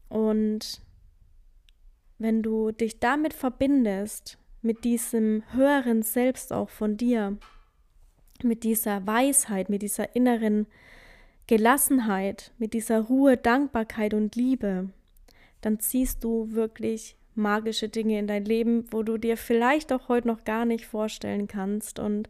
Und 0.08 0.82
wenn 2.18 2.42
du 2.42 2.72
dich 2.72 2.98
damit 3.00 3.34
verbindest, 3.34 4.38
mit 4.60 4.84
diesem 4.84 5.42
höheren 5.52 6.02
Selbst 6.02 6.52
auch 6.52 6.70
von 6.70 6.96
dir, 6.96 7.36
mit 8.42 8.64
dieser 8.64 9.06
Weisheit, 9.06 9.68
mit 9.68 9.82
dieser 9.82 10.14
inneren 10.14 10.66
Gelassenheit, 11.46 12.52
mit 12.58 12.72
dieser 12.74 13.00
Ruhe, 13.00 13.36
Dankbarkeit 13.36 14.14
und 14.14 14.36
Liebe, 14.36 14.90
dann 15.60 15.80
ziehst 15.80 16.22
du 16.24 16.52
wirklich 16.52 17.16
magische 17.34 17.88
Dinge 17.88 18.18
in 18.18 18.26
dein 18.26 18.44
Leben, 18.44 18.84
wo 18.90 19.02
du 19.02 19.16
dir 19.16 19.36
vielleicht 19.36 19.92
auch 19.92 20.08
heute 20.08 20.28
noch 20.28 20.44
gar 20.44 20.64
nicht 20.64 20.86
vorstellen 20.86 21.48
kannst 21.48 21.98
und 21.98 22.28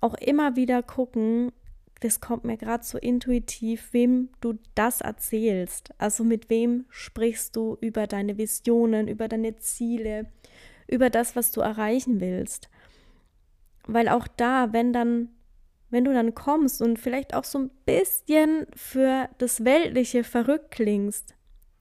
auch 0.00 0.14
immer 0.14 0.56
wieder 0.56 0.82
gucken, 0.82 1.52
das 2.00 2.20
kommt 2.20 2.44
mir 2.44 2.56
gerade 2.56 2.84
so 2.84 2.98
intuitiv, 2.98 3.92
wem 3.92 4.28
du 4.40 4.58
das 4.74 5.00
erzählst. 5.00 5.94
Also 5.98 6.24
mit 6.24 6.50
wem 6.50 6.84
sprichst 6.90 7.56
du 7.56 7.78
über 7.80 8.06
deine 8.06 8.36
Visionen, 8.36 9.08
über 9.08 9.28
deine 9.28 9.56
Ziele, 9.56 10.26
über 10.86 11.08
das, 11.08 11.36
was 11.36 11.52
du 11.52 11.62
erreichen 11.62 12.20
willst. 12.20 12.68
Weil 13.86 14.08
auch 14.08 14.28
da, 14.28 14.72
wenn 14.72 14.92
dann, 14.92 15.30
wenn 15.90 16.04
du 16.04 16.12
dann 16.12 16.34
kommst 16.34 16.82
und 16.82 16.98
vielleicht 16.98 17.34
auch 17.34 17.44
so 17.44 17.60
ein 17.60 17.70
bisschen 17.86 18.66
für 18.74 19.30
das 19.38 19.64
Weltliche 19.64 20.22
verrückt 20.22 20.72
klingst, 20.72 21.34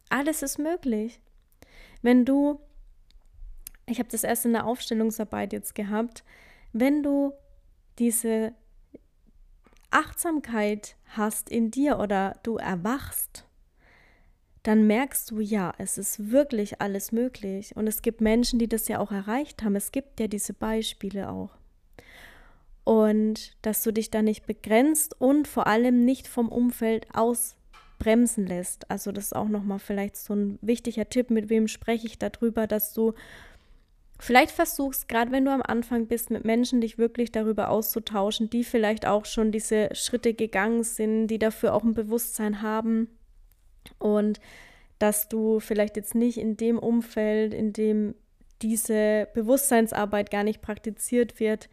alles 0.09 0.43
ist 0.43 0.59
möglich. 0.59 1.19
Wenn 2.01 2.23
du, 2.23 2.61
ich 3.85 3.99
habe 3.99 4.09
das 4.09 4.23
erst 4.23 4.45
in 4.45 4.53
der 4.53 4.65
Aufstellungsarbeit 4.65 5.51
jetzt 5.51 5.75
gehabt, 5.75 6.23
wenn 6.71 7.03
du 7.03 7.33
diese 7.99 8.53
Achtsamkeit 9.91 10.95
hast 11.05 11.49
in 11.49 11.71
dir 11.71 11.99
oder 11.99 12.37
du 12.43 12.57
erwachst, 12.57 13.45
dann 14.65 14.87
merkst 14.87 15.29
du, 15.29 15.39
ja, 15.39 15.73
es 15.77 15.97
ist 15.97 16.31
wirklich 16.31 16.81
alles 16.81 17.11
möglich. 17.11 17.75
Und 17.75 17.87
es 17.87 18.01
gibt 18.01 18.19
Menschen, 18.19 18.57
die 18.57 18.67
das 18.67 18.87
ja 18.87 18.99
auch 18.99 19.11
erreicht 19.11 19.63
haben. 19.63 19.75
Es 19.75 19.91
gibt 19.91 20.19
ja 20.19 20.27
diese 20.27 20.53
Beispiele 20.53 21.29
auch. 21.29 21.51
Und 22.83 23.55
dass 23.61 23.83
du 23.83 23.91
dich 23.91 24.09
da 24.09 24.21
nicht 24.23 24.47
begrenzt 24.47 25.19
und 25.21 25.47
vor 25.47 25.67
allem 25.67 26.03
nicht 26.03 26.27
vom 26.27 26.49
Umfeld 26.49 27.07
ausbremsen 27.13 28.47
lässt. 28.47 28.89
Also 28.89 29.11
das 29.11 29.25
ist 29.25 29.35
auch 29.35 29.49
nochmal 29.49 29.79
vielleicht 29.79 30.17
so 30.17 30.33
ein 30.33 30.57
wichtiger 30.61 31.09
Tipp, 31.09 31.29
mit 31.29 31.49
wem 31.49 31.67
spreche 31.67 32.07
ich 32.07 32.17
darüber, 32.17 32.65
dass 32.65 32.93
du 32.93 33.13
Vielleicht 34.17 34.51
versuchst, 34.51 35.09
gerade 35.09 35.31
wenn 35.31 35.45
du 35.45 35.51
am 35.51 35.61
Anfang 35.61 36.07
bist, 36.07 36.31
mit 36.31 36.45
Menschen 36.45 36.79
dich 36.79 36.97
wirklich 36.97 37.31
darüber 37.31 37.69
auszutauschen, 37.69 38.49
die 38.49 38.63
vielleicht 38.63 39.05
auch 39.05 39.25
schon 39.25 39.51
diese 39.51 39.89
Schritte 39.93 40.33
gegangen 40.33 40.83
sind, 40.83 41.27
die 41.27 41.39
dafür 41.39 41.73
auch 41.73 41.83
ein 41.83 41.93
Bewusstsein 41.93 42.61
haben. 42.61 43.09
Und 43.99 44.39
dass 44.99 45.27
du 45.27 45.59
vielleicht 45.59 45.97
jetzt 45.97 46.15
nicht 46.15 46.37
in 46.37 46.55
dem 46.55 46.79
Umfeld, 46.79 47.53
in 47.53 47.73
dem 47.73 48.15
diese 48.61 49.27
Bewusstseinsarbeit 49.33 50.31
gar 50.31 50.43
nicht 50.43 50.61
praktiziert 50.61 51.41
wird, 51.41 51.69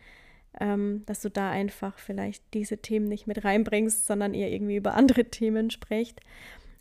ähm, 0.61 1.05
dass 1.07 1.21
du 1.21 1.31
da 1.31 1.51
einfach 1.51 1.99
vielleicht 1.99 2.43
diese 2.55 2.79
Themen 2.79 3.07
nicht 3.07 3.29
mit 3.29 3.45
reinbringst, 3.45 4.05
sondern 4.05 4.35
ihr 4.35 4.49
irgendwie 4.49 4.77
über 4.77 4.95
andere 4.95 5.27
Themen 5.27 5.71
sprecht 5.71 6.21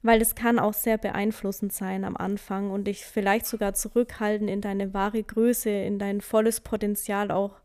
weil 0.03 0.21
es 0.21 0.35
kann 0.35 0.59
auch 0.59 0.73
sehr 0.73 0.97
beeinflussend 0.97 1.73
sein 1.73 2.03
am 2.03 2.17
Anfang 2.17 2.71
und 2.71 2.85
dich 2.85 3.05
vielleicht 3.05 3.45
sogar 3.45 3.73
zurückhalten, 3.73 4.47
in 4.47 4.61
deine 4.61 4.93
wahre 4.93 5.21
Größe, 5.23 5.69
in 5.69 5.99
dein 5.99 6.21
volles 6.21 6.61
Potenzial 6.61 7.31
auch 7.31 7.61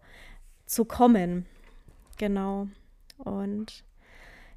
zu 0.67 0.85
kommen. 0.85 1.47
Genau. 2.19 2.69
Und 3.19 3.85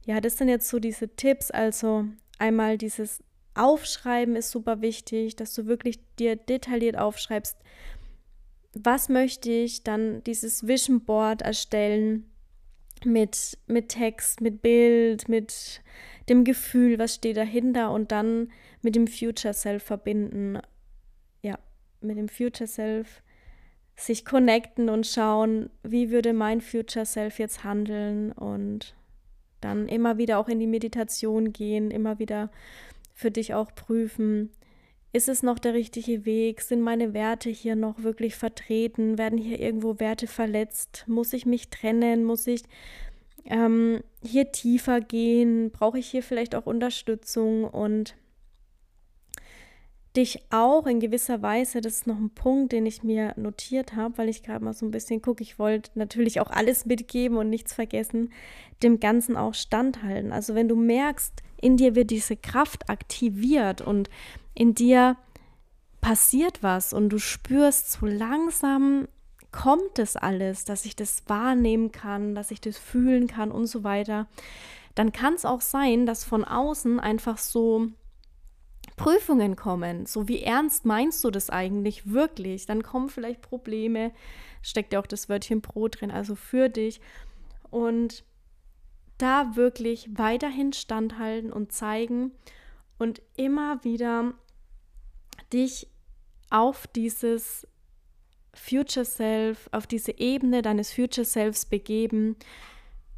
ja, 0.06 0.20
das 0.20 0.38
sind 0.38 0.50
jetzt 0.50 0.70
so 0.70 0.80
diese 0.80 1.16
Tipps. 1.16 1.52
Also 1.52 2.06
einmal 2.38 2.78
dieses 2.78 3.24
Aufschreiben 3.56 4.36
ist 4.36 4.52
super 4.52 4.82
wichtig, 4.82 5.36
dass 5.36 5.54
du 5.54 5.66
wirklich 5.66 6.00
dir 6.18 6.36
detailliert 6.36 6.98
aufschreibst, 6.98 7.58
was 8.74 9.10
möchte 9.10 9.52
ich, 9.52 9.84
dann 9.84 10.24
dieses 10.24 10.68
Vision 10.68 11.02
Board 11.02 11.42
erstellen 11.42 12.30
mit, 13.04 13.58
mit 13.68 13.90
Text, 13.90 14.42
mit 14.42 14.62
Bild, 14.62 15.28
mit 15.28 15.82
dem 16.30 16.44
Gefühl, 16.44 17.00
was 17.00 17.16
steht 17.16 17.38
dahinter 17.38 17.92
und 17.92 18.12
dann 18.12 18.52
mit 18.82 18.96
dem 18.96 19.08
Future 19.08 19.54
Self 19.54 19.84
verbinden. 19.84 20.60
Ja, 21.42 21.58
mit 22.02 22.18
dem 22.18 22.30
Future 22.30 22.68
Self 22.68 23.22
sich 23.96 24.24
connecten 24.24 24.90
und 24.90 25.06
schauen, 25.06 25.70
wie 25.84 26.10
würde 26.10 26.34
mein 26.34 26.62
Future 26.62 27.06
Self 27.06 27.40
jetzt 27.40 27.64
handeln 27.64 28.32
und 28.32 28.96
dann 29.60 29.90
immer 29.90 30.18
wieder 30.18 30.40
auch 30.40 30.48
in 30.48 30.60
die 30.60 30.68
Meditation 30.68 31.52
gehen, 31.52 31.92
immer 31.92 32.18
wieder 32.20 32.50
für 33.14 33.32
dich 33.32 33.54
auch 33.54 33.76
prüfen, 33.76 34.52
ist 35.12 35.28
es 35.28 35.42
noch 35.42 35.58
der 35.58 35.74
richtige 35.74 36.26
Weg? 36.26 36.62
Sind 36.62 36.82
meine 36.82 37.14
Werte 37.14 37.50
hier 37.50 37.76
noch 37.76 38.04
wirklich 38.04 38.36
vertreten? 38.36 39.18
Werden 39.18 39.40
hier 39.40 39.60
irgendwo 39.60 40.00
Werte 40.00 40.28
verletzt? 40.28 41.04
Muss 41.08 41.34
ich 41.34 41.48
mich 41.48 41.70
trennen? 41.70 42.24
Muss 42.24 42.46
ich 42.46 42.62
ähm, 43.50 44.02
hier 44.24 44.52
tiefer 44.52 45.02
gehen? 45.02 45.72
Brauche 45.72 46.00
ich 46.00 46.08
hier 46.08 46.24
vielleicht 46.24 46.56
auch 46.56 46.66
Unterstützung 46.66 47.66
und 47.66 48.16
dich 50.16 50.42
auch 50.50 50.88
in 50.88 51.00
gewisser 51.00 51.42
Weise, 51.42 51.82
das 51.82 51.98
ist 51.98 52.08
noch 52.08 52.18
ein 52.18 52.32
Punkt, 52.32 52.72
den 52.72 52.86
ich 52.86 53.04
mir 53.04 53.34
notiert 53.38 53.96
habe, 53.96 54.18
weil 54.18 54.30
ich 54.30 54.44
gerade 54.44 54.64
mal 54.64 54.74
so 54.74 54.86
ein 54.86 54.92
bisschen 54.92 55.22
gucke, 55.22 55.44
ich 55.44 55.60
wollte 55.60 55.92
natürlich 55.96 56.42
auch 56.42 56.50
alles 56.50 56.86
mitgeben 56.86 57.38
und 57.38 57.50
nichts 57.50 57.74
vergessen, 57.74 58.32
dem 58.82 59.00
Ganzen 59.00 59.38
auch 59.38 59.54
standhalten. 59.54 60.32
Also 60.32 60.56
wenn 60.56 60.68
du 60.68 60.76
merkst, 60.76 61.44
in 61.62 61.78
dir 61.78 61.96
wird 61.96 62.10
diese 62.10 62.36
Kraft 62.36 62.90
aktiviert 62.90 63.82
und 63.82 64.10
in 64.56 64.74
dir 64.74 65.16
passiert 66.02 66.64
was 66.64 66.94
und 66.94 67.10
du 67.10 67.20
spürst 67.20 67.92
so 67.92 68.06
langsam 68.06 69.08
kommt 69.52 69.98
das 69.98 70.16
alles, 70.16 70.66
dass 70.66 70.86
ich 70.86 70.96
das 70.96 71.24
wahrnehmen 71.28 71.92
kann, 71.92 72.36
dass 72.36 72.52
ich 72.52 72.62
das 72.62 72.78
fühlen 72.78 73.28
kann 73.28 73.52
und 73.52 73.68
so 73.68 73.84
weiter, 73.84 74.28
dann 74.96 75.12
kann 75.12 75.34
es 75.34 75.46
auch 75.46 75.62
sein, 75.62 76.06
dass 76.06 76.24
von 76.24 76.44
außen 76.44 77.00
einfach 77.00 77.38
so 77.38 77.88
Prüfungen 78.98 79.56
kommen. 79.56 80.06
So 80.06 80.28
wie 80.28 80.42
ernst 80.42 80.86
meinst 80.86 81.24
du 81.24 81.32
das 81.32 81.50
eigentlich 81.50 82.12
wirklich? 82.12 82.66
Dann 82.66 82.84
kommen 82.84 83.10
vielleicht 83.10 83.42
Probleme, 83.42 84.12
steckt 84.62 84.94
ja 84.94 85.00
auch 85.00 85.08
das 85.08 85.30
Wörtchen 85.30 85.62
Pro 85.62 85.88
drin, 85.88 86.12
also 86.12 86.36
für 86.36 86.70
dich. 86.70 87.00
Und 87.70 88.26
da 89.18 89.56
wirklich 89.56 90.10
weiterhin 90.18 90.74
standhalten 90.74 91.52
und 91.52 91.72
zeigen 91.72 92.32
und 92.98 93.22
immer 93.36 93.84
wieder 93.84 94.34
dich 95.54 95.88
auf 96.50 96.88
dieses 96.88 97.68
Future 98.60 99.06
Self, 99.06 99.70
auf 99.72 99.88
diese 99.88 100.18
Ebene 100.20 100.62
deines 100.62 100.94
Future 100.94 101.26
Selves 101.26 101.66
begeben, 101.66 102.36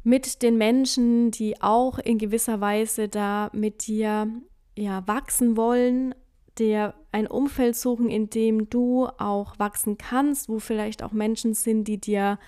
mit 0.04 0.42
den 0.42 0.56
Menschen, 0.58 1.30
die 1.30 1.60
auch 1.60 1.98
in 1.98 2.18
gewisser 2.18 2.60
Weise 2.60 3.08
da 3.08 3.50
mit 3.52 3.86
dir 3.86 4.28
ja, 4.76 5.06
wachsen 5.06 5.56
wollen, 5.56 6.14
dir 6.58 6.94
ein 7.12 7.26
Umfeld 7.26 7.76
suchen, 7.76 8.10
in 8.10 8.30
dem 8.30 8.68
du 8.68 9.06
auch 9.18 9.58
wachsen 9.58 9.98
kannst, 9.98 10.48
wo 10.48 10.58
vielleicht 10.58 11.02
auch 11.02 11.12
Menschen 11.12 11.54
sind, 11.54 11.84
die 11.84 11.98
dir 11.98 12.38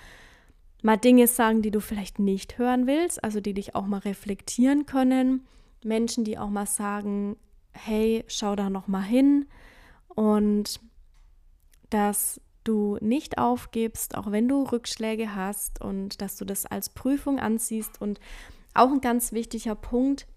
mal 0.81 0.97
Dinge 0.97 1.27
sagen, 1.27 1.61
die 1.61 1.71
du 1.71 1.79
vielleicht 1.79 2.19
nicht 2.19 2.57
hören 2.57 2.87
willst, 2.87 3.23
also 3.23 3.39
die 3.39 3.53
dich 3.53 3.73
auch 3.75 3.87
mal 3.87 3.99
reflektieren 3.99 4.85
können. 4.85 5.45
Menschen, 5.83 6.23
die 6.23 6.37
auch 6.37 6.49
mal 6.49 6.67
sagen, 6.67 7.37
hey, 7.71 8.23
schau 8.27 8.55
da 8.55 8.69
noch 8.69 8.87
mal 8.87 9.01
hin 9.01 9.47
und 10.09 10.79
dass 11.89 12.41
du 12.67 12.97
nicht 12.99 13.37
aufgibst, 13.37 14.15
auch 14.15 14.31
wenn 14.31 14.47
du 14.47 14.63
Rückschläge 14.63 15.35
hast 15.35 15.81
und 15.81 16.21
dass 16.21 16.35
du 16.35 16.45
das 16.45 16.65
als 16.65 16.89
Prüfung 16.89 17.39
ansiehst 17.39 18.01
und 18.01 18.19
auch 18.73 18.91
ein 18.91 19.01
ganz 19.01 19.31
wichtiger 19.31 19.75
Punkt, 19.75 20.27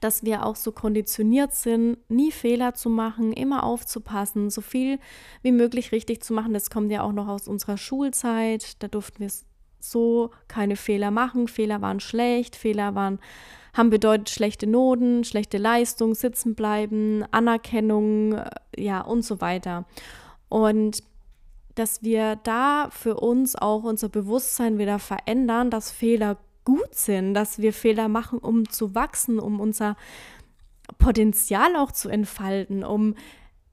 dass 0.00 0.24
wir 0.24 0.46
auch 0.46 0.56
so 0.56 0.72
konditioniert 0.72 1.54
sind, 1.54 1.98
nie 2.08 2.32
Fehler 2.32 2.74
zu 2.74 2.88
machen, 2.88 3.32
immer 3.32 3.64
aufzupassen, 3.64 4.48
so 4.48 4.60
viel 4.60 4.98
wie 5.42 5.52
möglich 5.52 5.92
richtig 5.92 6.22
zu 6.22 6.32
machen. 6.32 6.54
Das 6.54 6.70
kommt 6.70 6.90
ja 6.92 7.02
auch 7.02 7.12
noch 7.12 7.28
aus 7.28 7.48
unserer 7.48 7.76
Schulzeit. 7.76 8.82
Da 8.82 8.88
durften 8.88 9.20
wir 9.20 9.30
so 9.80 10.30
keine 10.46 10.76
Fehler 10.76 11.10
machen. 11.10 11.48
Fehler 11.48 11.82
waren 11.82 12.00
schlecht, 12.00 12.56
Fehler 12.56 12.94
waren 12.94 13.18
haben 13.72 13.90
bedeutet 13.90 14.30
schlechte 14.30 14.66
Noten, 14.66 15.22
schlechte 15.22 15.56
Leistung, 15.56 16.14
sitzen 16.14 16.56
bleiben, 16.56 17.24
Anerkennung, 17.30 18.32
äh, 18.32 18.50
ja 18.76 19.00
und 19.00 19.22
so 19.22 19.40
weiter. 19.40 19.84
Und 20.48 21.04
dass 21.80 22.02
wir 22.02 22.36
da 22.36 22.90
für 22.90 23.16
uns 23.16 23.56
auch 23.56 23.84
unser 23.84 24.10
Bewusstsein 24.10 24.78
wieder 24.78 24.98
verändern, 24.98 25.70
dass 25.70 25.90
Fehler 25.90 26.36
gut 26.64 26.94
sind, 26.94 27.32
dass 27.34 27.58
wir 27.58 27.72
Fehler 27.72 28.08
machen, 28.08 28.38
um 28.38 28.68
zu 28.68 28.94
wachsen, 28.94 29.40
um 29.40 29.60
unser 29.60 29.96
Potenzial 30.98 31.74
auch 31.76 31.90
zu 31.90 32.10
entfalten, 32.10 32.84
um 32.84 33.14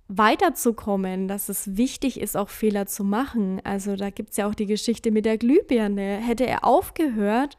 weiterzukommen, 0.07 1.27
dass 1.27 1.49
es 1.49 1.75
wichtig 1.75 2.19
ist, 2.21 2.37
auch 2.37 2.47
Fehler 2.47 2.85
zu 2.85 3.03
machen. 3.03 3.59
Also 3.65 3.97
da 3.97 4.09
gibt 4.09 4.31
es 4.31 4.37
ja 4.37 4.47
auch 4.47 4.55
die 4.55 4.65
Geschichte 4.65 5.11
mit 5.11 5.25
der 5.25 5.37
Glühbirne. 5.37 6.17
Hätte 6.17 6.47
er 6.47 6.63
aufgehört, 6.63 7.57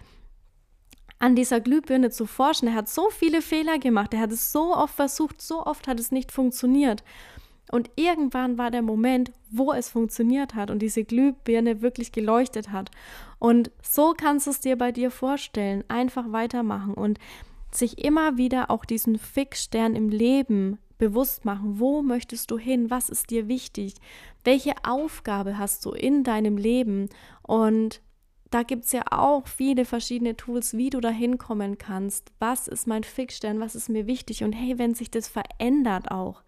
an 1.19 1.37
dieser 1.37 1.61
Glühbirne 1.61 2.11
zu 2.11 2.25
forschen, 2.25 2.69
er 2.69 2.75
hat 2.75 2.89
so 2.89 3.11
viele 3.11 3.43
Fehler 3.43 3.79
gemacht, 3.79 4.15
er 4.15 4.21
hat 4.21 4.33
es 4.33 4.51
so 4.51 4.75
oft 4.75 4.95
versucht, 4.95 5.43
so 5.43 5.67
oft 5.67 5.89
hat 5.89 6.01
es 6.01 6.11
nicht 6.11 6.33
funktioniert. 6.33 7.03
Und 7.71 7.91
irgendwann 7.97 8.59
war 8.59 8.71
der 8.71 8.83
Moment, 8.83 9.33
wo 9.51 9.73
es 9.73 9.89
funktioniert 9.89 10.55
hat 10.55 10.71
und 10.71 10.81
diese 10.81 11.05
Glühbirne 11.05 11.83
wirklich 11.83 12.13
geleuchtet 12.13 12.71
hat. 12.71 12.91
Und 13.39 13.71
so 13.83 14.15
kannst 14.17 14.47
du 14.47 14.51
es 14.51 14.61
dir 14.61 14.77
bei 14.77 14.93
dir 14.93 15.11
vorstellen. 15.11 15.85
Einfach 15.89 16.33
weitermachen 16.33 16.95
und 16.95 17.19
sich 17.71 18.03
immer 18.05 18.37
wieder 18.37 18.71
auch 18.71 18.85
diesen 18.85 19.19
Fixstern 19.19 19.95
im 19.95 20.09
Leben 20.09 20.79
bewusst 20.99 21.45
machen. 21.45 21.79
Wo 21.79 22.03
möchtest 22.03 22.51
du 22.51 22.59
hin? 22.59 22.91
Was 22.91 23.09
ist 23.09 23.31
dir 23.31 23.49
wichtig? 23.49 23.95
Welche 24.45 24.75
Aufgabe 24.83 25.59
hast 25.59 25.85
du 25.85 25.93
in 25.93 26.25
deinem 26.25 26.57
Leben? 26.57 27.09
Und 27.43 28.01
da 28.51 28.63
gibt 28.63 28.87
es 28.87 28.93
ja 28.93 29.03
auch 29.11 29.47
viele 29.47 29.85
verschiedene 29.85 30.37
Tools, 30.37 30.77
wie 30.77 30.91
du 30.91 31.01
da 31.01 31.11
hinkommen 31.11 31.79
kannst. 31.79 32.33
Was 32.39 32.67
ist 32.67 32.87
mein 32.87 33.05
Fixstern? 33.05 33.61
Was 33.61 33.75
ist 33.75 33.89
mir 33.89 34.07
wichtig? 34.07 34.43
Und 34.43 34.53
hey, 34.53 34.79
wenn 34.79 34.95
sich 34.95 35.11
das 35.11 35.29
verändert 35.29 36.11
auch, 36.11 36.43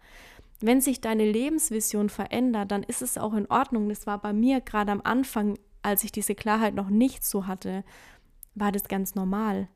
wenn 0.61 0.81
sich 0.81 1.01
deine 1.01 1.29
Lebensvision 1.29 2.09
verändert, 2.09 2.71
dann 2.71 2.83
ist 2.83 3.01
es 3.01 3.17
auch 3.17 3.33
in 3.33 3.49
Ordnung. 3.49 3.89
Das 3.89 4.07
war 4.07 4.19
bei 4.19 4.33
mir 4.33 4.61
gerade 4.61 4.91
am 4.91 5.01
Anfang, 5.03 5.57
als 5.81 6.03
ich 6.03 6.11
diese 6.11 6.35
Klarheit 6.35 6.75
noch 6.75 6.89
nicht 6.89 7.23
so 7.23 7.47
hatte, 7.47 7.83
war 8.53 8.71
das 8.71 8.83
ganz 8.83 9.15
normal. 9.15 9.67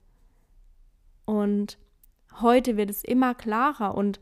Und 1.26 1.78
heute 2.40 2.78
wird 2.78 2.90
es 2.90 3.04
immer 3.04 3.34
klarer 3.34 3.96
und 3.96 4.20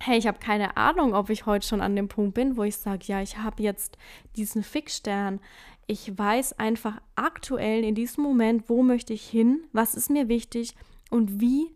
hey, 0.00 0.18
ich 0.18 0.26
habe 0.26 0.38
keine 0.38 0.76
Ahnung, 0.76 1.14
ob 1.14 1.30
ich 1.30 1.46
heute 1.46 1.66
schon 1.66 1.80
an 1.80 1.96
dem 1.96 2.08
Punkt 2.08 2.34
bin, 2.34 2.56
wo 2.56 2.62
ich 2.62 2.76
sage, 2.76 3.04
ja, 3.06 3.22
ich 3.22 3.38
habe 3.38 3.62
jetzt 3.62 3.96
diesen 4.36 4.62
Fixstern. 4.62 5.40
Ich 5.86 6.16
weiß 6.16 6.58
einfach 6.58 7.00
aktuell 7.14 7.82
in 7.82 7.94
diesem 7.94 8.22
Moment, 8.22 8.68
wo 8.68 8.82
möchte 8.82 9.14
ich 9.14 9.26
hin, 9.26 9.64
was 9.72 9.94
ist 9.94 10.10
mir 10.10 10.28
wichtig 10.28 10.74
und 11.10 11.40
wie 11.40 11.75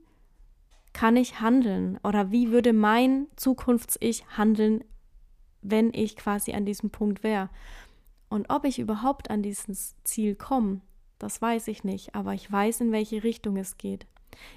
kann 0.93 1.17
ich 1.17 1.41
handeln 1.41 1.99
oder 2.03 2.31
wie 2.31 2.51
würde 2.51 2.73
mein 2.73 3.27
Zukunfts-Ich 3.37 4.25
handeln, 4.37 4.85
wenn 5.63 5.93
ich 5.95 6.17
quasi 6.17 6.53
an 6.53 6.67
diesem 6.67 6.91
Punkt 6.91 7.23
wäre. 7.23 7.51
Und 8.29 8.51
ob 8.51 8.65
ich 8.65 8.79
überhaupt 8.79 9.31
an 9.31 9.43
dieses 9.43 9.97
Ziel 10.05 10.35
komme, 10.35 10.81
das 11.19 11.43
weiß 11.43 11.69
ich 11.69 11.85
nicht, 11.85 12.15
aber 12.15 12.35
ich 12.35 12.51
weiß, 12.51 12.81
in 12.81 12.93
welche 12.93 13.23
Richtung 13.25 13.57
es 13.57 13.77
geht. 13.77 14.07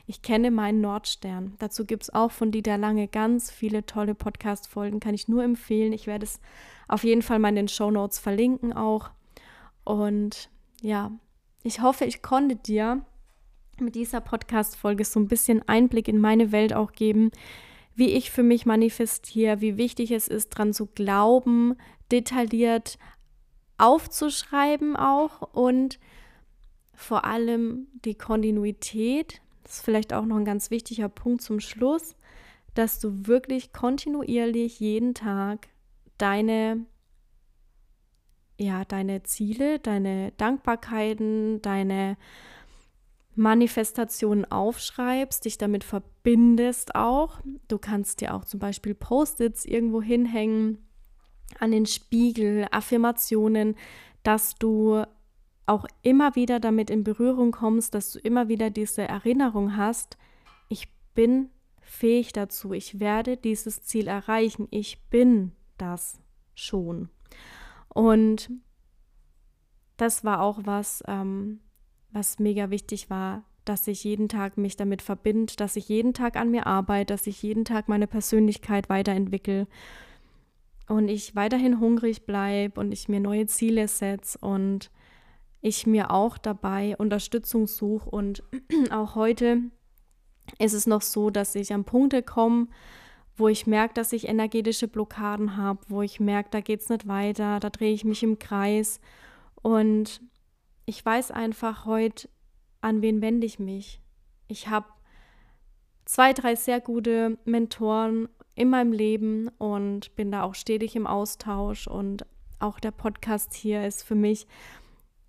Ich 0.06 0.22
kenne 0.22 0.52
meinen 0.52 0.82
Nordstern. 0.82 1.56
Dazu 1.60 1.86
gibt 1.86 2.04
es 2.04 2.14
auch 2.14 2.32
von 2.32 2.52
Dieter 2.52 2.78
Lange 2.78 3.08
ganz 3.08 3.52
viele 3.52 3.86
tolle 3.86 4.16
Podcast-Folgen, 4.16 5.00
kann 5.00 5.16
ich 5.16 5.28
nur 5.28 5.44
empfehlen. 5.44 5.94
Ich 5.94 6.08
werde 6.08 6.26
es 6.26 6.40
auf 6.88 7.04
jeden 7.04 7.22
Fall 7.22 7.40
mal 7.40 7.50
in 7.50 7.56
den 7.56 7.68
Show 7.68 7.92
Notes 7.92 8.20
verlinken 8.20 8.74
auch. 8.74 9.10
Und 9.84 10.50
ja, 10.82 11.12
ich 11.64 11.82
hoffe, 11.82 12.06
ich 12.06 12.22
konnte 12.22 12.56
dir 12.56 13.06
mit 13.82 13.96
dieser 13.96 14.22
Podcast-Folge 14.22 15.06
so 15.06 15.20
ein 15.20 15.28
bisschen 15.28 15.68
Einblick 15.68 16.08
in 16.08 16.20
meine 16.20 16.52
Welt 16.52 16.74
auch 16.74 16.92
geben, 16.92 17.32
wie 17.96 18.10
ich 18.12 18.32
für 18.32 18.44
mich 18.44 18.66
manifestiere, 18.66 19.62
wie 19.62 19.78
wichtig 19.78 20.12
es 20.12 20.28
ist, 20.28 20.50
dran 20.50 20.74
zu 20.74 20.88
glauben, 20.88 21.76
detailliert 22.12 22.98
aufzuschreiben 23.78 24.96
auch 24.96 25.42
und 25.54 26.00
vor 26.94 27.26
allem 27.26 27.88
die 28.06 28.16
Kontinuität. 28.16 29.42
Das 29.64 29.78
ist 29.78 29.86
vielleicht 29.86 30.14
auch 30.14 30.26
noch 30.26 30.38
ein 30.38 30.46
ganz 30.46 30.72
wichtiger 30.72 31.10
Punkt 31.10 31.42
zum 31.42 31.60
Schluss, 31.60 32.16
dass 32.74 33.00
du 33.00 33.28
wirklich 33.28 33.74
kontinuierlich 33.74 34.80
jeden 34.80 35.14
Tag 35.14 35.68
deine 36.18 36.86
ja, 38.60 38.86
deine 38.86 39.24
Ziele, 39.24 39.80
deine 39.80 40.32
Dankbarkeiten, 40.34 41.62
deine 41.62 42.18
Manifestationen 43.36 44.50
aufschreibst, 44.52 45.46
dich 45.46 45.58
damit 45.58 45.84
verbindest 45.84 46.96
auch. 46.96 47.40
Du 47.68 47.78
kannst 47.78 48.22
dir 48.22 48.34
auch 48.34 48.46
zum 48.46 48.60
Beispiel 48.60 48.94
Post-its 48.94 49.66
irgendwo 49.66 50.02
hinhängen, 50.02 50.78
an 51.60 51.72
den 51.72 51.86
Spiegel, 51.86 52.68
Affirmationen, 52.72 53.76
dass 54.24 54.56
du 54.56 55.04
auch 55.66 55.86
immer 56.02 56.36
wieder 56.36 56.60
damit 56.60 56.90
in 56.90 57.04
Berührung 57.04 57.52
kommst, 57.52 57.94
dass 57.94 58.12
du 58.12 58.20
immer 58.20 58.48
wieder 58.50 58.70
diese 58.70 59.04
Erinnerung 59.04 59.78
hast, 59.78 60.18
ich 60.68 60.88
bin 61.14 61.50
fähig 61.82 62.34
dazu, 62.34 62.74
ich 62.74 63.00
werde 63.00 63.38
dieses 63.38 63.84
Ziel 63.84 64.08
erreichen, 64.08 64.68
ich 64.72 65.04
bin 65.10 65.52
das 65.78 66.20
schon. 66.56 67.10
Und 67.88 68.50
das 69.98 70.24
war 70.24 70.42
auch 70.42 70.62
was, 70.64 71.04
ähm, 71.08 71.60
was 72.14 72.40
mega 72.40 72.70
wichtig 72.70 73.10
war, 73.10 73.44
dass 73.66 73.88
ich 73.88 74.04
jeden 74.04 74.30
Tag 74.30 74.58
mich 74.58 74.76
damit 74.76 75.02
verbinde, 75.02 75.54
dass 75.56 75.76
ich 75.76 75.90
jeden 75.90 76.14
Tag 76.14 76.36
an 76.36 76.52
mir 76.52 76.68
arbeite, 76.68 77.14
dass 77.14 77.28
ich 77.28 77.42
jeden 77.44 77.66
Tag 77.66 77.88
meine 77.88 78.08
Persönlichkeit 78.08 78.90
weiterentwickle 78.90 79.68
und 80.88 81.08
ich 81.08 81.36
weiterhin 81.36 81.80
hungrig 81.80 82.26
bleibe 82.26 82.80
und 82.80 82.92
ich 82.92 83.08
mir 83.08 83.20
neue 83.20 83.48
Ziele 83.48 83.88
setze 83.88 84.38
und 84.40 84.92
ich 85.62 85.88
mir 85.88 86.12
auch 86.12 86.38
dabei 86.38 86.96
Unterstützung 86.98 87.68
suche. 87.68 88.10
Und 88.10 88.44
auch 88.92 89.16
heute 89.16 89.62
ist 90.60 90.74
es 90.74 90.86
noch 90.86 91.02
so, 91.02 91.30
dass 91.30 91.56
ich 91.56 91.74
an 91.74 91.86
Punkte 91.86 92.22
komme, 92.22 92.68
wo 93.36 93.48
ich 93.48 93.66
merke, 93.66 93.94
dass 93.94 94.14
ich 94.14 94.28
energetische 94.28 94.88
Blockaden 94.88 95.58
habe, 95.58 95.80
wo 95.88 96.02
ich 96.02 96.20
merke, 96.20 96.50
da 96.52 96.60
geht 96.60 96.82
es 96.82 96.90
nicht 96.90 97.08
weiter, 97.08 97.60
da 97.60 97.70
drehe 97.70 97.94
ich 97.94 98.04
mich 98.04 98.22
im 98.22 98.38
Kreis. 98.38 99.00
Und 99.62 100.22
ich 100.86 101.06
weiß 101.06 101.32
einfach 101.32 101.86
heute, 101.86 102.30
an 102.82 103.02
wen 103.02 103.22
wende 103.22 103.46
ich 103.46 103.60
mich. 103.60 104.02
Ich 104.48 104.68
habe 104.68 104.88
zwei, 106.06 106.34
drei 106.34 106.56
sehr 106.56 106.82
gute 106.82 107.38
Mentoren 107.46 108.28
in 108.56 108.70
meinem 108.70 108.92
Leben 108.92 109.48
und 109.58 110.16
bin 110.16 110.32
da 110.32 110.44
auch 110.44 110.56
stetig 110.56 110.96
im 110.96 111.08
Austausch. 111.08 111.88
Und 111.88 112.26
auch 112.60 112.80
der 112.80 112.92
Podcast 112.92 113.54
hier 113.54 113.86
ist 113.86 114.04
für 114.04 114.16
mich 114.16 114.48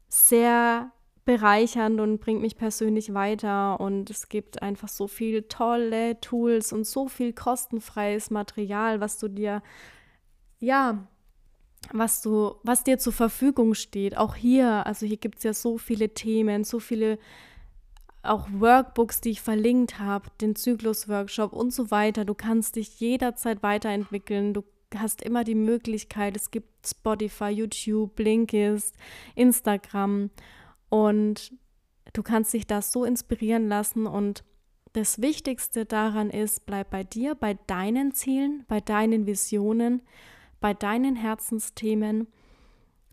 sehr 0.08 0.90
bereichernd 1.24 2.00
und 2.00 2.20
bringt 2.20 2.42
mich 2.42 2.56
persönlich 2.56 3.14
weiter. 3.14 3.80
Und 3.80 4.10
es 4.10 4.28
gibt 4.28 4.62
einfach 4.62 4.88
so 4.88 5.06
viele 5.06 5.48
tolle 5.48 6.20
Tools 6.20 6.72
und 6.72 6.86
so 6.86 7.08
viel 7.08 7.32
kostenfreies 7.32 8.30
Material, 8.30 9.00
was 9.00 9.18
du 9.18 9.28
dir, 9.28 9.62
ja, 10.58 11.06
was 11.92 12.22
du, 12.22 12.54
was 12.62 12.84
dir 12.84 12.98
zur 12.98 13.12
Verfügung 13.12 13.74
steht. 13.74 14.16
Auch 14.16 14.34
hier, 14.34 14.86
also 14.86 15.06
hier 15.06 15.16
gibt 15.16 15.38
es 15.38 15.44
ja 15.44 15.54
so 15.54 15.78
viele 15.78 16.10
Themen, 16.10 16.64
so 16.64 16.78
viele 16.78 17.18
auch 18.22 18.48
Workbooks, 18.50 19.20
die 19.20 19.30
ich 19.30 19.40
verlinkt 19.40 19.98
habe, 19.98 20.30
den 20.40 20.56
Zyklus-Workshop 20.56 21.52
und 21.52 21.72
so 21.72 21.90
weiter. 21.90 22.24
Du 22.24 22.34
kannst 22.34 22.76
dich 22.76 22.98
jederzeit 23.00 23.62
weiterentwickeln. 23.62 24.54
Du 24.54 24.64
hast 24.96 25.22
immer 25.22 25.44
die 25.44 25.54
Möglichkeit. 25.54 26.36
Es 26.36 26.50
gibt 26.50 26.86
Spotify, 26.86 27.48
YouTube, 27.48 28.14
Blinkist, 28.16 28.96
Instagram 29.34 30.30
und 30.88 31.52
du 32.12 32.22
kannst 32.22 32.52
dich 32.54 32.66
da 32.66 32.80
so 32.80 33.04
inspirieren 33.04 33.68
lassen 33.68 34.06
und 34.06 34.44
das 34.92 35.20
Wichtigste 35.20 35.86
daran 35.86 36.30
ist, 36.30 36.66
bleib 36.66 36.90
bei 36.90 37.02
dir, 37.02 37.34
bei 37.34 37.54
deinen 37.66 38.12
Zielen, 38.12 38.64
bei 38.68 38.80
deinen 38.80 39.26
Visionen 39.26 40.02
bei 40.60 40.74
deinen 40.74 41.16
Herzensthemen. 41.16 42.28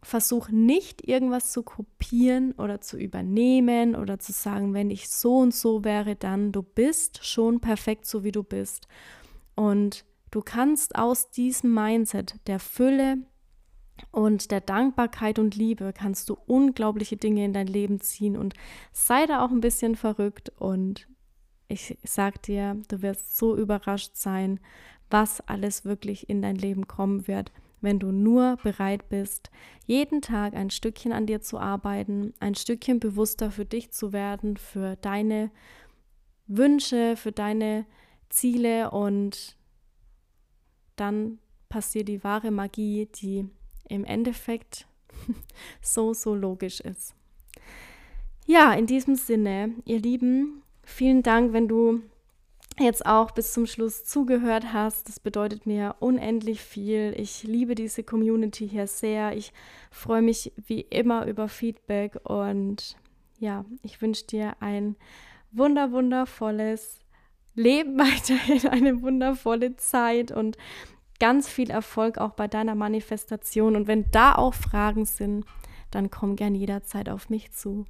versuch 0.04 0.50
nicht 0.50 1.08
irgendwas 1.08 1.52
zu 1.52 1.62
kopieren 1.62 2.54
oder 2.54 2.82
zu 2.82 2.98
übernehmen 2.98 3.96
oder 3.96 4.18
zu 4.18 4.32
sagen, 4.32 4.74
wenn 4.74 4.90
ich 4.90 5.10
so 5.10 5.38
und 5.38 5.54
so 5.54 5.84
wäre, 5.84 6.16
dann 6.16 6.52
du 6.52 6.64
bist 6.64 7.24
schon 7.24 7.60
perfekt 7.60 8.08
so 8.08 8.24
wie 8.24 8.32
du 8.32 8.42
bist. 8.42 8.88
Und 9.54 10.04
du 10.32 10.42
kannst 10.42 10.96
aus 10.96 11.30
diesem 11.30 11.74
Mindset 11.76 12.36
der 12.48 12.60
Fülle 12.60 13.18
und 14.10 14.50
der 14.50 14.62
Dankbarkeit 14.62 15.38
und 15.38 15.56
Liebe 15.56 15.94
kannst 15.94 16.30
du 16.30 16.38
unglaubliche 16.48 17.18
Dinge 17.18 17.46
in 17.46 17.54
dein 17.54 17.68
Leben 17.68 18.00
ziehen 18.00 18.36
und 18.36 18.56
sei 18.92 19.28
da 19.28 19.46
auch 19.46 19.52
ein 19.52 19.62
bisschen 19.62 19.96
verrückt 19.96 20.50
und 20.58 21.08
ich 21.68 21.98
sag 22.04 22.42
dir, 22.42 22.82
du 22.90 23.02
wirst 23.02 23.38
so 23.38 23.56
überrascht 23.56 24.16
sein, 24.16 24.60
was 25.12 25.42
alles 25.42 25.86
wirklich 25.86 26.30
in 26.30 26.42
dein 26.42 26.56
Leben 26.56 26.88
kommen 26.88 27.28
wird, 27.28 27.52
wenn 27.82 28.00
du 28.00 28.12
nur 28.12 28.58
bereit 28.64 29.10
bist, 29.10 29.50
jeden 29.86 30.22
Tag 30.22 30.54
ein 30.54 30.70
Stückchen 30.70 31.12
an 31.12 31.26
dir 31.26 31.42
zu 31.42 31.60
arbeiten, 31.60 32.34
ein 32.40 32.56
Stückchen 32.56 33.00
bewusster 33.00 33.52
für 33.52 33.66
dich 33.66 33.92
zu 33.92 34.14
werden, 34.14 34.58
für 34.58 34.96
deine 34.98 35.52
Wünsche, 36.48 37.16
für 37.18 37.32
deine 37.32 37.86
Ziele 38.30 38.92
und 38.92 39.58
dann 40.96 41.40
passiert 41.70 42.08
die 42.08 42.24
wahre 42.24 42.52
Magie, 42.52 43.08
die 43.16 43.46
im 43.90 44.06
Endeffekt 44.06 44.88
so, 45.82 46.14
so 46.14 46.36
logisch 46.36 46.80
ist. 46.82 47.16
Ja, 48.46 48.74
in 48.74 48.86
diesem 48.86 49.16
Sinne, 49.16 49.74
ihr 49.86 50.00
Lieben, 50.00 50.62
vielen 50.84 51.24
Dank, 51.24 51.54
wenn 51.54 51.68
du 51.68 52.02
jetzt 52.80 53.06
auch 53.06 53.32
bis 53.32 53.54
zum 53.54 53.66
Schluss 53.66 54.06
zugehört 54.06 54.74
hast. 54.74 55.08
Das 55.08 55.20
bedeutet 55.20 55.66
mir 55.66 55.96
unendlich 56.00 56.62
viel. 56.62 57.14
Ich 57.18 57.44
liebe 57.44 57.76
diese 57.76 58.04
Community 58.04 58.68
hier 58.68 58.88
sehr. 58.88 59.36
Ich 59.36 59.54
freue 59.92 60.22
mich 60.22 60.52
wie 60.68 60.82
immer 60.82 61.26
über 61.26 61.48
Feedback 61.48 62.20
und 62.24 62.96
ja, 63.40 63.66
ich 63.82 64.02
wünsche 64.02 64.26
dir 64.26 64.56
ein 64.60 64.96
wunder 65.52 65.92
wundervolles 65.92 67.00
Leben 67.56 67.98
weiterhin, 68.00 68.68
eine 68.70 69.02
wundervolle 69.02 69.76
Zeit 69.76 70.32
und 70.32 70.58
ganz 71.20 71.48
viel 71.48 71.70
Erfolg 71.70 72.18
auch 72.18 72.32
bei 72.32 72.48
deiner 72.48 72.76
Manifestation. 72.76 73.76
Und 73.76 73.88
wenn 73.88 74.10
da 74.12 74.36
auch 74.36 74.54
Fragen 74.54 75.06
sind, 75.06 75.46
dann 75.92 76.10
komm 76.10 76.36
gern 76.36 76.56
jederzeit 76.56 77.10
auf 77.10 77.30
mich 77.30 77.52
zu. 77.52 77.86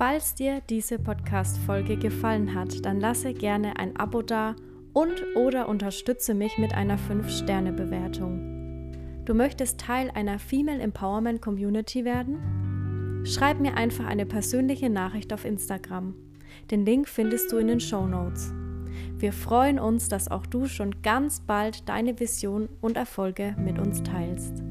Falls 0.00 0.34
dir 0.34 0.62
diese 0.70 0.98
Podcast-Folge 0.98 1.98
gefallen 1.98 2.54
hat, 2.54 2.86
dann 2.86 3.00
lasse 3.00 3.34
gerne 3.34 3.78
ein 3.78 3.98
Abo 3.98 4.22
da 4.22 4.56
und 4.94 5.22
oder 5.36 5.68
unterstütze 5.68 6.32
mich 6.32 6.56
mit 6.56 6.72
einer 6.72 6.96
5-Sterne-Bewertung. 6.98 8.94
Du 9.26 9.34
möchtest 9.34 9.78
Teil 9.78 10.10
einer 10.14 10.38
Female 10.38 10.80
Empowerment 10.80 11.42
Community 11.42 12.06
werden? 12.06 13.26
Schreib 13.26 13.60
mir 13.60 13.74
einfach 13.74 14.06
eine 14.06 14.24
persönliche 14.24 14.88
Nachricht 14.88 15.34
auf 15.34 15.44
Instagram. 15.44 16.14
Den 16.70 16.86
Link 16.86 17.06
findest 17.06 17.52
du 17.52 17.58
in 17.58 17.68
den 17.68 17.80
Show 17.80 18.06
Notes. 18.06 18.54
Wir 19.18 19.34
freuen 19.34 19.78
uns, 19.78 20.08
dass 20.08 20.30
auch 20.30 20.46
du 20.46 20.64
schon 20.64 21.02
ganz 21.02 21.40
bald 21.40 21.90
deine 21.90 22.18
Vision 22.18 22.70
und 22.80 22.96
Erfolge 22.96 23.54
mit 23.58 23.78
uns 23.78 24.02
teilst. 24.02 24.62